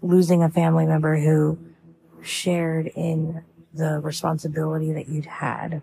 [0.00, 1.58] losing a family member who
[2.22, 3.42] shared in
[3.72, 5.82] the responsibility that you'd had.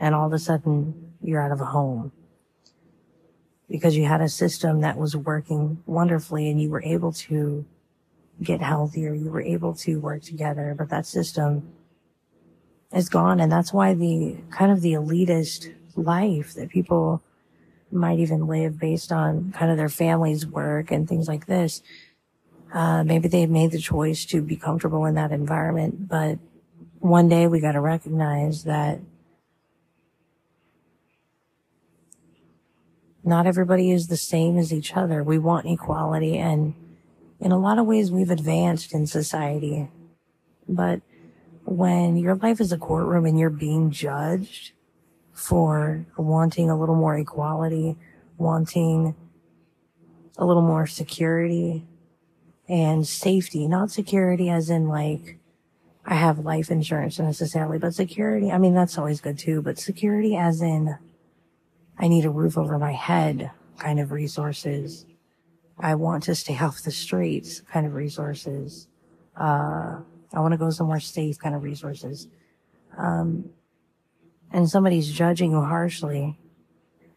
[0.00, 2.10] And all of a sudden, you're out of a home
[3.70, 7.64] because you had a system that was working wonderfully and you were able to
[8.42, 9.14] get healthier.
[9.14, 11.72] You were able to work together, but that system
[12.92, 13.40] is gone.
[13.40, 17.22] And that's why the kind of the elitist life that people
[17.90, 21.82] might even live based on kind of their family's work and things like this.
[22.72, 26.38] Uh, maybe they've made the choice to be comfortable in that environment, but
[26.98, 29.00] one day we got to recognize that
[33.24, 35.22] not everybody is the same as each other.
[35.22, 36.74] We want equality and
[37.40, 39.88] in a lot of ways we've advanced in society.
[40.68, 41.00] But
[41.70, 44.72] when your life is a courtroom and you're being judged
[45.32, 47.96] for wanting a little more equality,
[48.38, 49.14] wanting
[50.38, 51.86] a little more security
[52.68, 55.38] and safety, not security as in like,
[56.06, 60.36] I have life insurance necessarily, but security, I mean, that's always good too, but security
[60.36, 60.96] as in,
[61.98, 65.04] I need a roof over my head kind of resources.
[65.78, 68.88] I want to stay off the streets kind of resources.
[69.36, 70.00] Uh,
[70.32, 72.28] I want to go somewhere safe kind of resources.
[72.96, 73.50] Um,
[74.50, 76.38] and somebody's judging you harshly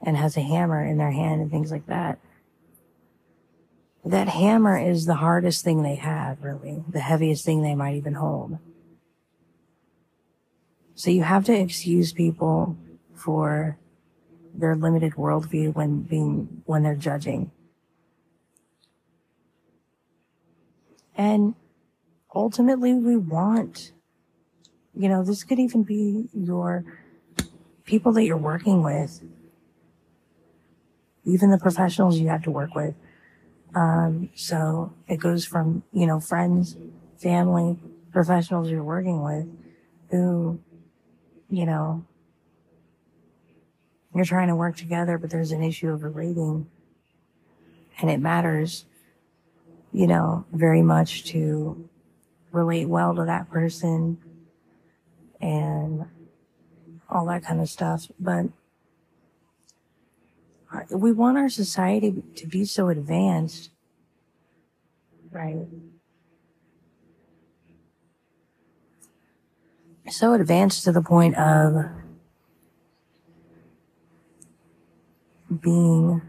[0.01, 2.19] and has a hammer in their hand and things like that,
[4.03, 8.15] that hammer is the hardest thing they have, really, the heaviest thing they might even
[8.15, 8.57] hold.
[10.95, 12.77] So you have to excuse people
[13.13, 13.77] for
[14.53, 17.51] their limited worldview when being, when they're judging.
[21.15, 21.55] And
[22.33, 23.91] ultimately we want,
[24.93, 26.83] you know, this could even be your
[27.85, 29.21] people that you're working with,
[31.25, 32.95] even the professionals you have to work with.
[33.75, 36.75] Um, so it goes from, you know, friends,
[37.17, 37.79] family,
[38.11, 39.47] professionals you're working with
[40.09, 40.59] who,
[41.49, 42.05] you know,
[44.13, 46.67] you're trying to work together, but there's an issue of a relating
[47.99, 48.85] and it matters,
[49.93, 51.89] you know, very much to
[52.51, 54.17] relate well to that person
[55.39, 56.05] and
[57.09, 58.07] all that kind of stuff.
[58.19, 58.45] But
[60.89, 63.71] we want our society to be so advanced,
[65.31, 65.67] right?
[70.09, 71.85] So advanced to the point of
[75.61, 76.21] being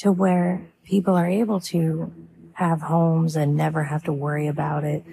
[0.00, 2.10] to where people are able to
[2.54, 5.04] have homes and never have to worry about it.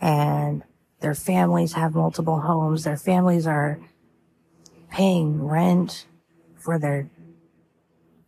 [0.00, 0.62] And
[1.00, 2.84] their families have multiple homes.
[2.84, 3.80] Their families are
[4.90, 6.06] paying rent
[6.56, 7.10] for their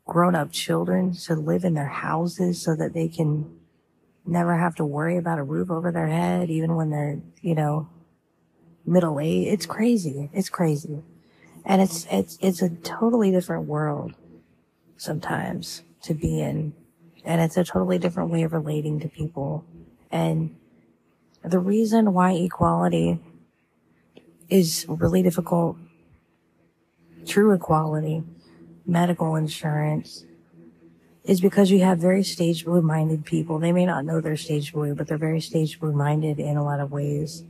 [0.04, 3.60] grown up children to live in their houses so that they can
[4.26, 7.88] never have to worry about a roof over their head, even when they're, you know,
[8.84, 9.46] middle age.
[9.46, 10.28] It's crazy.
[10.32, 11.04] It's crazy.
[11.64, 14.14] And it's, it's, it's a totally different world
[14.96, 16.72] sometimes to be in.
[17.24, 19.64] And it's a totally different way of relating to people.
[20.10, 20.56] And
[21.44, 23.20] the reason why equality
[24.48, 25.76] is really difficult,
[27.26, 28.22] true equality,
[28.86, 30.24] medical insurance,
[31.24, 33.58] is because you have very stage blue minded people.
[33.58, 36.64] They may not know they're stage blue, but they're very stage blue minded in a
[36.64, 37.44] lot of ways.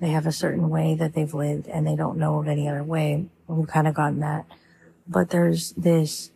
[0.00, 2.82] They have a certain way that they've lived and they don't know of any other
[2.82, 3.26] way.
[3.46, 4.46] We've kind of gotten that.
[5.06, 6.30] But there's this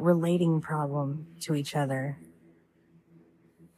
[0.00, 2.18] relating problem to each other.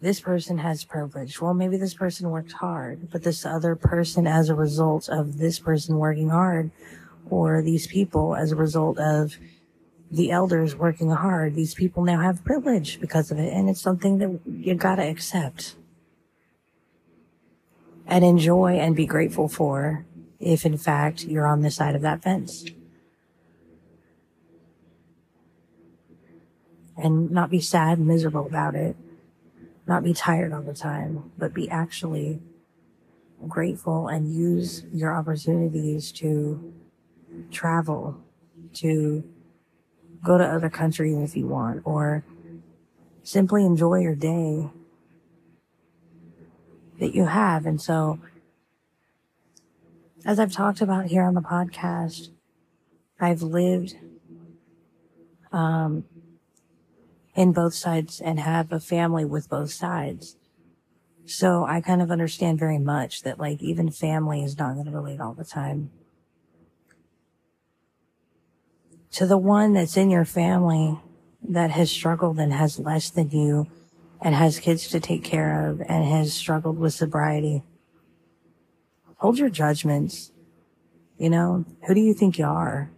[0.00, 1.40] This person has privilege.
[1.40, 5.58] Well, maybe this person worked hard, but this other person, as a result of this
[5.58, 6.70] person working hard,
[7.28, 9.36] or these people, as a result of
[10.10, 13.52] the elders working hard, these people now have privilege because of it.
[13.52, 15.76] And it's something that you gotta accept
[18.06, 20.04] and enjoy and be grateful for
[20.40, 22.64] if in fact you're on the side of that fence.
[27.00, 28.96] And not be sad and miserable about it,
[29.86, 32.40] not be tired all the time, but be actually
[33.48, 36.74] grateful and use your opportunities to
[37.50, 38.20] travel,
[38.74, 39.24] to
[40.22, 42.24] go to other countries if you want, or
[43.22, 44.68] simply enjoy your day
[46.98, 47.64] that you have.
[47.66, 48.18] And so,
[50.24, 52.28] as I've talked about here on the podcast,
[53.18, 53.96] I've lived
[55.52, 56.04] um,
[57.34, 60.36] in both sides and have a family with both sides.
[61.26, 64.90] So I kind of understand very much that like even family is not going to
[64.90, 65.90] relate all the time.
[69.12, 70.98] To the one that's in your family
[71.48, 73.68] that has struggled and has less than you
[74.20, 77.62] and has kids to take care of and has struggled with sobriety,
[79.16, 80.32] hold your judgments.
[81.16, 82.90] You know, who do you think you are?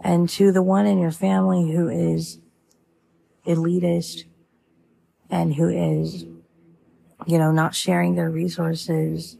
[0.00, 2.38] And to the one in your family who is
[3.46, 4.24] elitist
[5.30, 6.24] and who is,
[7.26, 9.36] you know, not sharing their resources.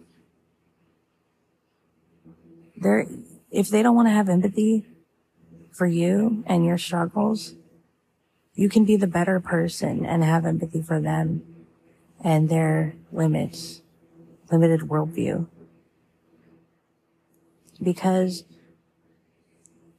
[2.77, 3.07] They're,
[3.51, 4.87] if they don't want to have empathy
[5.71, 7.55] for you and your struggles,
[8.55, 11.43] you can be the better person and have empathy for them
[12.23, 13.83] and their limits,
[14.51, 15.47] limited worldview.
[17.83, 18.45] Because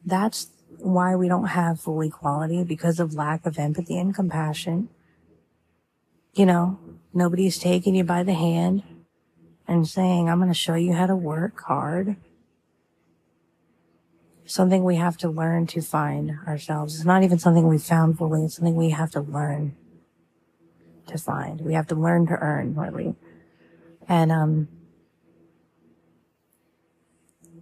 [0.06, 0.46] that's
[0.80, 4.90] why we don't have full equality because of lack of empathy and compassion.
[6.34, 6.80] You know,
[7.14, 8.84] nobody's taking you by the hand
[9.68, 12.16] and saying, I'm going to show you how to work hard.
[14.46, 16.96] Something we have to learn to find ourselves.
[16.96, 18.44] It's not even something we found fully.
[18.44, 19.76] It's something we have to learn
[21.08, 21.62] to find.
[21.62, 23.16] We have to learn to earn, really.
[24.08, 24.68] And, um,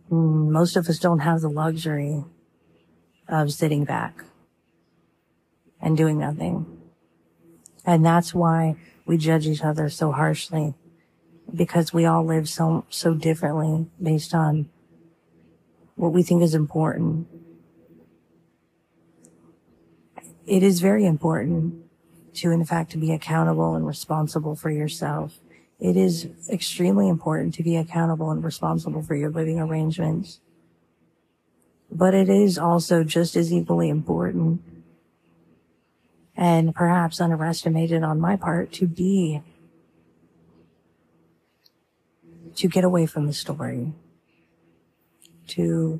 [0.09, 2.25] most of us don't have the luxury
[3.31, 4.23] of sitting back
[5.81, 6.65] and doing nothing.
[7.85, 8.75] And that's why
[9.05, 10.75] we judge each other so harshly
[11.53, 14.69] because we all live so, so differently based on
[15.95, 17.27] what we think is important.
[20.45, 21.75] It is very important
[22.35, 25.39] to, in fact, to be accountable and responsible for yourself.
[25.79, 30.39] It is extremely important to be accountable and responsible for your living arrangements
[31.91, 34.61] but it is also just as equally important
[36.35, 39.41] and perhaps underestimated on my part to be
[42.55, 43.93] to get away from the story
[45.47, 45.99] to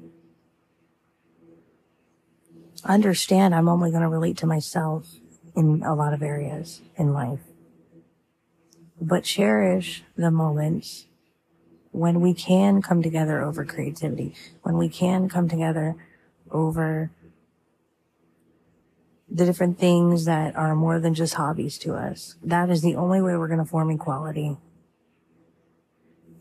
[2.86, 5.08] understand I'm only going to relate to myself
[5.56, 7.42] in a lot of areas in life
[9.00, 11.08] but cherish the moments
[11.92, 14.34] when we can come together over creativity,
[14.64, 15.96] when we can come together
[16.50, 17.12] over
[19.30, 22.36] the different things that are more than just hobbies to us.
[22.44, 24.58] That is the only way we're going to form equality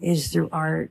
[0.00, 0.90] is through art.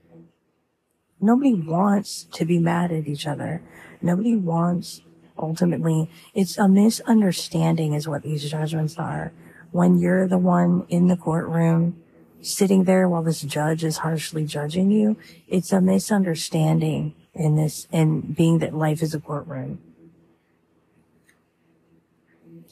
[1.19, 3.61] Nobody wants to be mad at each other.
[4.01, 5.01] Nobody wants
[5.37, 9.31] ultimately, it's a misunderstanding is what these judgments are.
[9.71, 12.01] When you're the one in the courtroom
[12.41, 15.17] sitting there while this judge is harshly judging you.
[15.47, 19.79] It's a misunderstanding in this, and being that life is a courtroom.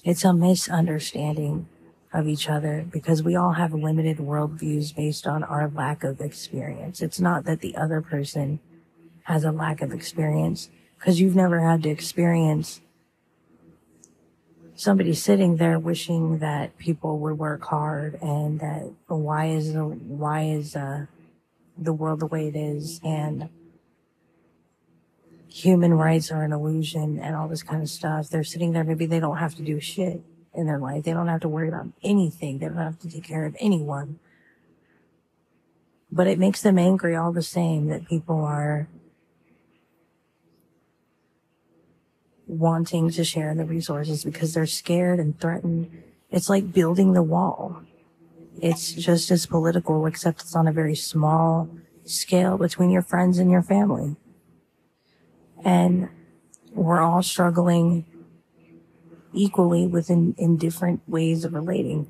[0.03, 1.67] It's a misunderstanding
[2.13, 7.01] of each other because we all have limited worldviews based on our lack of experience.
[7.01, 8.59] It's not that the other person
[9.23, 12.81] has a lack of experience because you've never had to experience
[14.77, 20.43] somebody sitting there wishing that people would work hard and that why is the why
[20.43, 21.05] is uh,
[21.77, 23.49] the world the way it is and
[25.49, 28.29] human rights are an illusion and all this kind of stuff.
[28.29, 30.21] They're sitting there, maybe they don't have to do shit
[30.53, 31.03] in their life.
[31.03, 32.59] They don't have to worry about anything.
[32.59, 34.19] They don't have to take care of anyone.
[36.11, 38.87] But it makes them angry all the same that people are
[42.47, 46.03] wanting to share the resources because they're scared and threatened.
[46.31, 47.81] It's like building the wall.
[48.61, 51.69] It's just as political, except it's on a very small
[52.05, 54.15] scale between your friends and your family.
[55.63, 56.09] And
[56.73, 58.05] we're all struggling
[59.33, 62.09] equally within in different ways of relating.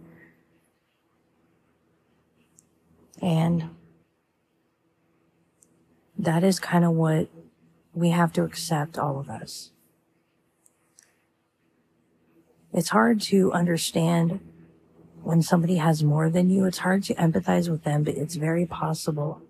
[3.22, 3.72] And
[6.18, 7.30] that is kind of what
[7.94, 9.72] we have to accept, all of us.
[12.74, 14.40] It's hard to understand
[15.24, 16.66] when somebody has more than you.
[16.66, 19.42] It's hard to empathize with them, but it's very possible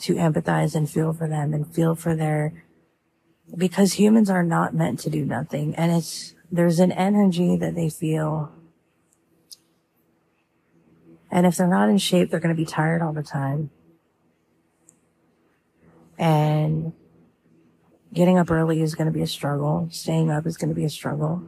[0.00, 2.64] to empathize and feel for them and feel for their,
[3.56, 5.74] because humans are not meant to do nothing.
[5.74, 8.52] And it's, there's an energy that they feel.
[11.30, 13.70] And if they're not in shape, they're going to be tired all the time.
[16.18, 16.92] And
[18.12, 19.88] getting up early is going to be a struggle.
[19.90, 21.42] Staying up is going to be a struggle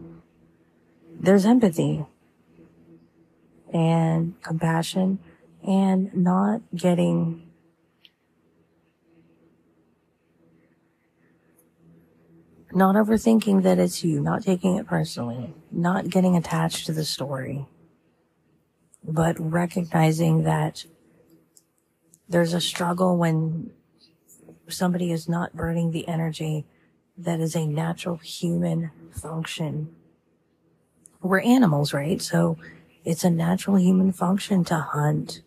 [1.20, 2.06] there's empathy
[3.72, 5.18] and compassion
[5.62, 7.46] and not getting
[12.72, 17.66] not overthinking that it's you, not taking it personally, not getting attached to the story,
[19.04, 20.84] but recognizing that
[22.28, 23.72] there's a struggle when
[24.68, 26.64] somebody is not burning the energy
[27.18, 29.94] that is a natural human function
[31.22, 32.20] we're animals, right?
[32.20, 32.56] So
[33.04, 35.42] it's a natural human function to hunt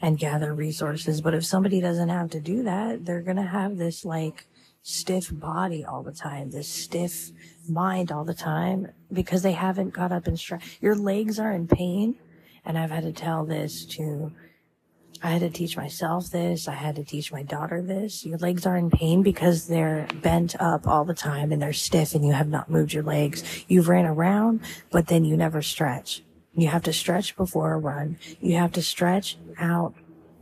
[0.00, 1.20] and gather resources.
[1.20, 4.46] But if somebody doesn't have to do that, they're going to have this like
[4.82, 7.30] stiff body all the time, this stiff
[7.68, 10.82] mind all the time because they haven't got up and stretched.
[10.82, 12.16] Your legs are in pain.
[12.64, 14.32] And I've had to tell this to
[15.22, 16.66] I had to teach myself this.
[16.66, 18.24] I had to teach my daughter this.
[18.24, 22.14] Your legs are in pain because they're bent up all the time and they're stiff
[22.14, 23.64] and you have not moved your legs.
[23.68, 24.60] You've ran around,
[24.90, 26.22] but then you never stretch.
[26.54, 28.18] You have to stretch before a run.
[28.40, 29.94] You have to stretch out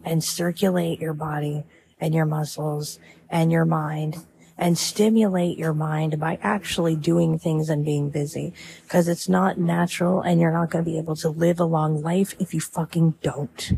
[0.04, 1.64] and circulate your body
[2.00, 4.24] and your muscles and your mind
[4.56, 8.52] and stimulate your mind by actually doing things and being busy
[8.84, 12.00] because it's not natural and you're not going to be able to live a long
[12.00, 13.72] life if you fucking don't.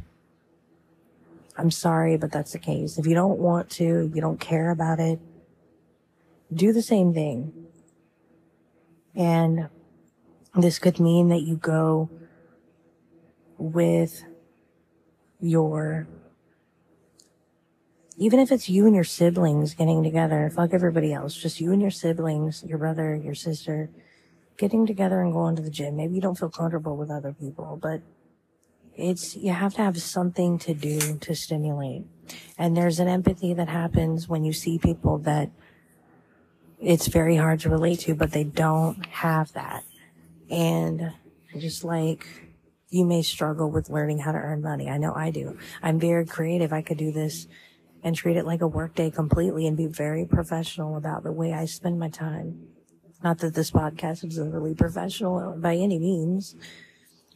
[1.57, 2.99] I'm sorry, but that's the case.
[2.99, 5.21] If you don't want to, you don't care about it,
[6.53, 7.53] do the same thing.
[9.15, 9.69] And
[10.55, 12.11] this could mean that you go
[13.59, 14.25] with
[15.41, 16.09] your,
[18.17, 21.83] even if it's you and your siblings getting together, fuck everybody else, just you and
[21.83, 23.91] your siblings, your brother, your sister,
[24.57, 25.97] getting together and going to the gym.
[25.97, 28.03] Maybe you don't feel comfortable with other people, but
[29.01, 32.05] it's, you have to have something to do to stimulate.
[32.59, 35.51] And there's an empathy that happens when you see people that
[36.81, 39.85] it's very hard to relate to, but they don't have that.
[40.51, 41.13] And
[41.59, 42.27] just like
[42.91, 44.89] you may struggle with learning how to earn money.
[44.89, 45.57] I know I do.
[45.83, 46.73] I'm very creative.
[46.73, 47.47] I could do this
[48.03, 51.67] and treat it like a workday completely and be very professional about the way I
[51.67, 52.67] spend my time.
[53.23, 56.57] Not that this podcast is really professional by any means,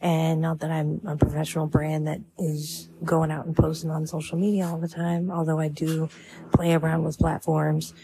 [0.05, 4.37] and not that I'm a professional brand that is going out and posting on social
[4.37, 6.09] media all the time, although I do
[6.53, 7.95] play around with platforms.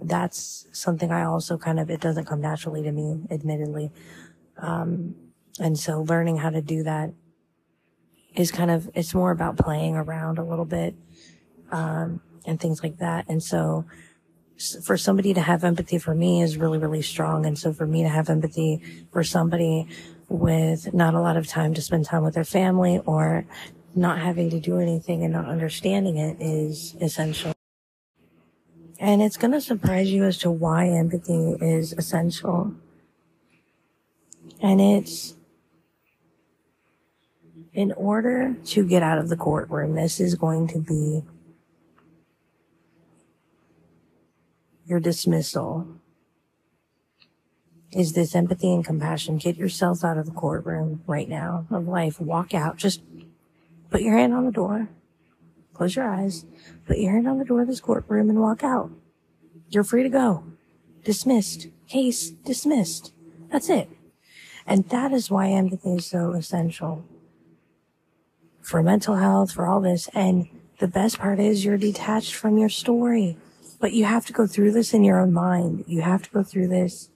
[0.00, 3.92] That's something I also kind of, it doesn't come naturally to me, admittedly.
[4.60, 5.14] Um,
[5.60, 7.12] and so learning how to do that
[8.34, 10.96] is kind of, it's more about playing around a little bit,
[11.70, 13.26] um, and things like that.
[13.28, 13.84] And so
[14.82, 17.46] for somebody to have empathy for me is really, really strong.
[17.46, 18.82] And so for me to have empathy
[19.12, 19.86] for somebody
[20.28, 23.46] with not a lot of time to spend time with their family or
[23.94, 27.52] not having to do anything and not understanding it is essential.
[29.00, 32.74] And it's going to surprise you as to why empathy is essential.
[34.60, 35.34] And it's,
[37.72, 41.22] in order to get out of the courtroom, this is going to be
[44.84, 45.86] your dismissal.
[47.92, 49.38] Is this empathy and compassion?
[49.38, 52.20] Get yourself out of the courtroom right now of life.
[52.20, 52.76] Walk out.
[52.76, 53.02] Just
[53.90, 54.88] put your hand on the door.
[55.72, 56.44] Close your eyes.
[56.86, 58.90] Put your hand on the door of this courtroom and walk out.
[59.70, 60.44] You're free to go.
[61.04, 61.68] Dismissed.
[61.88, 63.12] Case dismissed.
[63.50, 63.88] That's it.
[64.66, 67.04] And that is why empathy is so essential
[68.60, 70.08] for mental health, for all this.
[70.12, 73.38] And the best part is you're detached from your story,
[73.80, 75.84] but you have to go through this in your own mind.
[75.86, 77.08] You have to go through this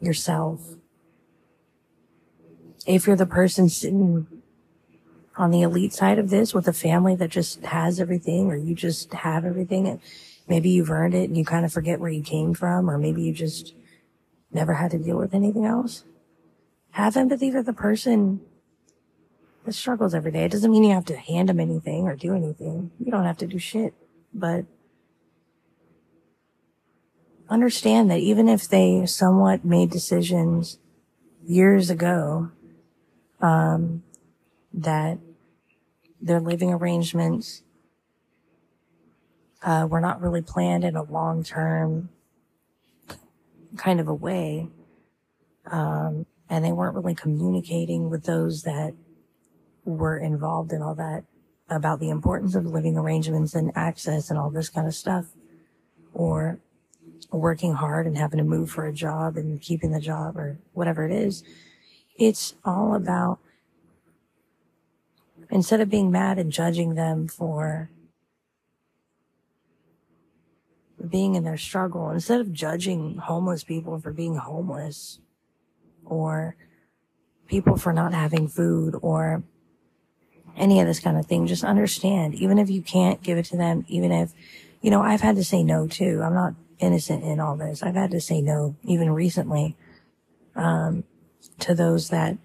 [0.00, 0.76] yourself.
[2.86, 4.26] If you're the person sitting
[5.36, 8.74] on the elite side of this with a family that just has everything or you
[8.74, 10.00] just have everything and
[10.48, 13.22] maybe you've earned it and you kind of forget where you came from or maybe
[13.22, 13.74] you just
[14.50, 16.04] never had to deal with anything else.
[16.90, 18.40] Have empathy for the person
[19.64, 20.44] that struggles every day.
[20.44, 22.90] It doesn't mean you have to hand them anything or do anything.
[22.98, 23.94] You don't have to do shit,
[24.32, 24.64] but
[27.48, 30.78] understand that even if they somewhat made decisions
[31.44, 32.50] years ago,
[33.40, 34.02] um,
[34.72, 35.18] that
[36.20, 37.62] their living arrangements
[39.62, 42.10] uh, were not really planned in a long term
[43.76, 44.68] kind of a way.
[45.70, 48.94] Um, and they weren't really communicating with those that
[49.84, 51.24] were involved in all that
[51.68, 55.26] about the importance of living arrangements and access and all this kind of stuff
[56.14, 56.58] or
[57.30, 61.04] working hard and having to move for a job and keeping the job or whatever
[61.04, 61.44] it is.
[62.16, 63.38] It's all about
[65.50, 67.90] instead of being mad and judging them for
[71.08, 75.20] being in their struggle, instead of judging homeless people for being homeless
[76.04, 76.56] or
[77.46, 79.42] people for not having food or
[80.56, 83.56] any of this kind of thing, just understand, even if you can't give it to
[83.56, 84.32] them, even if,
[84.82, 86.20] you know, I've had to say no too.
[86.22, 87.82] I'm not innocent in all this.
[87.82, 89.76] I've had to say no, even recently,
[90.54, 91.04] um,
[91.60, 92.38] to those that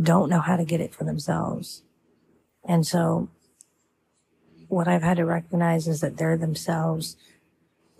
[0.00, 1.82] don't know how to get it for themselves.
[2.64, 3.28] And so
[4.68, 7.16] what I've had to recognize is that they're themselves,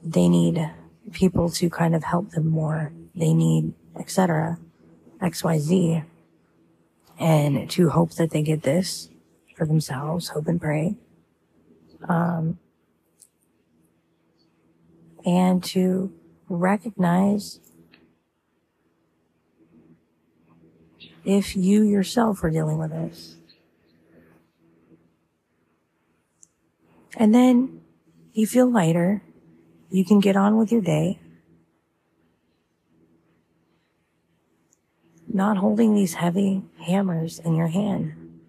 [0.02, 0.70] they need
[1.12, 2.92] people to kind of help them more.
[3.14, 4.58] They need, etc.
[5.20, 6.04] XYZ.
[7.18, 9.10] And to hope that they get this
[9.54, 10.96] for themselves, hope and pray.
[12.08, 12.58] Um,
[15.24, 16.12] and to
[16.48, 17.60] recognize
[21.24, 23.36] if you yourself are dealing with this.
[27.16, 27.82] And then
[28.32, 29.22] you feel lighter.
[29.90, 31.18] You can get on with your day.
[35.28, 38.40] Not holding these heavy hammers in your hand.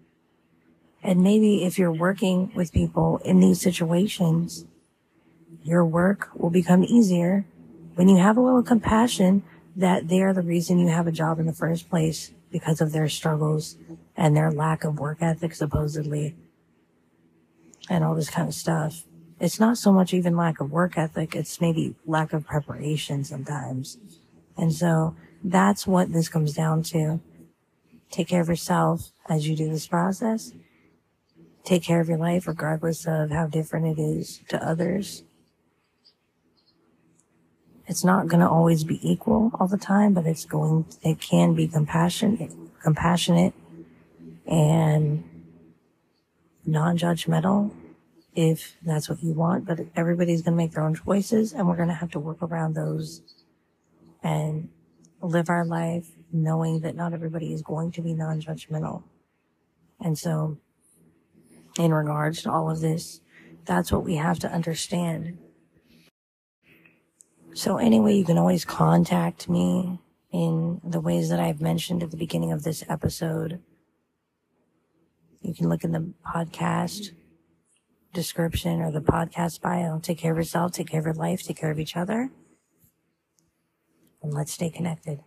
[1.02, 4.64] And maybe if you're working with people in these situations,
[5.64, 7.46] your work will become easier
[7.94, 9.42] when you have a little compassion
[9.74, 12.92] that they are the reason you have a job in the first place because of
[12.92, 13.76] their struggles
[14.14, 16.36] and their lack of work ethic, supposedly,
[17.88, 19.04] and all this kind of stuff.
[19.40, 23.98] It's not so much even lack of work ethic, it's maybe lack of preparation sometimes.
[24.56, 27.20] And so that's what this comes down to.
[28.10, 30.52] Take care of yourself as you do this process.
[31.64, 35.24] Take care of your life regardless of how different it is to others
[37.86, 41.54] it's not going to always be equal all the time, but it's going, it can
[41.54, 43.54] be compassionate, compassionate
[44.46, 45.24] and
[46.66, 47.70] non-judgmental
[48.34, 51.76] if that's what you want, but everybody's going to make their own choices and we're
[51.76, 53.22] going to have to work around those
[54.22, 54.68] and
[55.20, 59.04] live our life knowing that not everybody is going to be non-judgmental.
[60.00, 60.58] And so
[61.78, 63.20] in regards to all of this,
[63.64, 65.38] that's what we have to understand
[67.54, 70.00] so anyway, you can always contact me
[70.32, 73.62] in the ways that I've mentioned at the beginning of this episode.
[75.40, 77.10] You can look in the podcast
[78.12, 80.00] description or the podcast bio.
[80.00, 82.30] Take care of yourself, take care of your life, take care of each other.
[84.22, 85.20] And let's stay connected.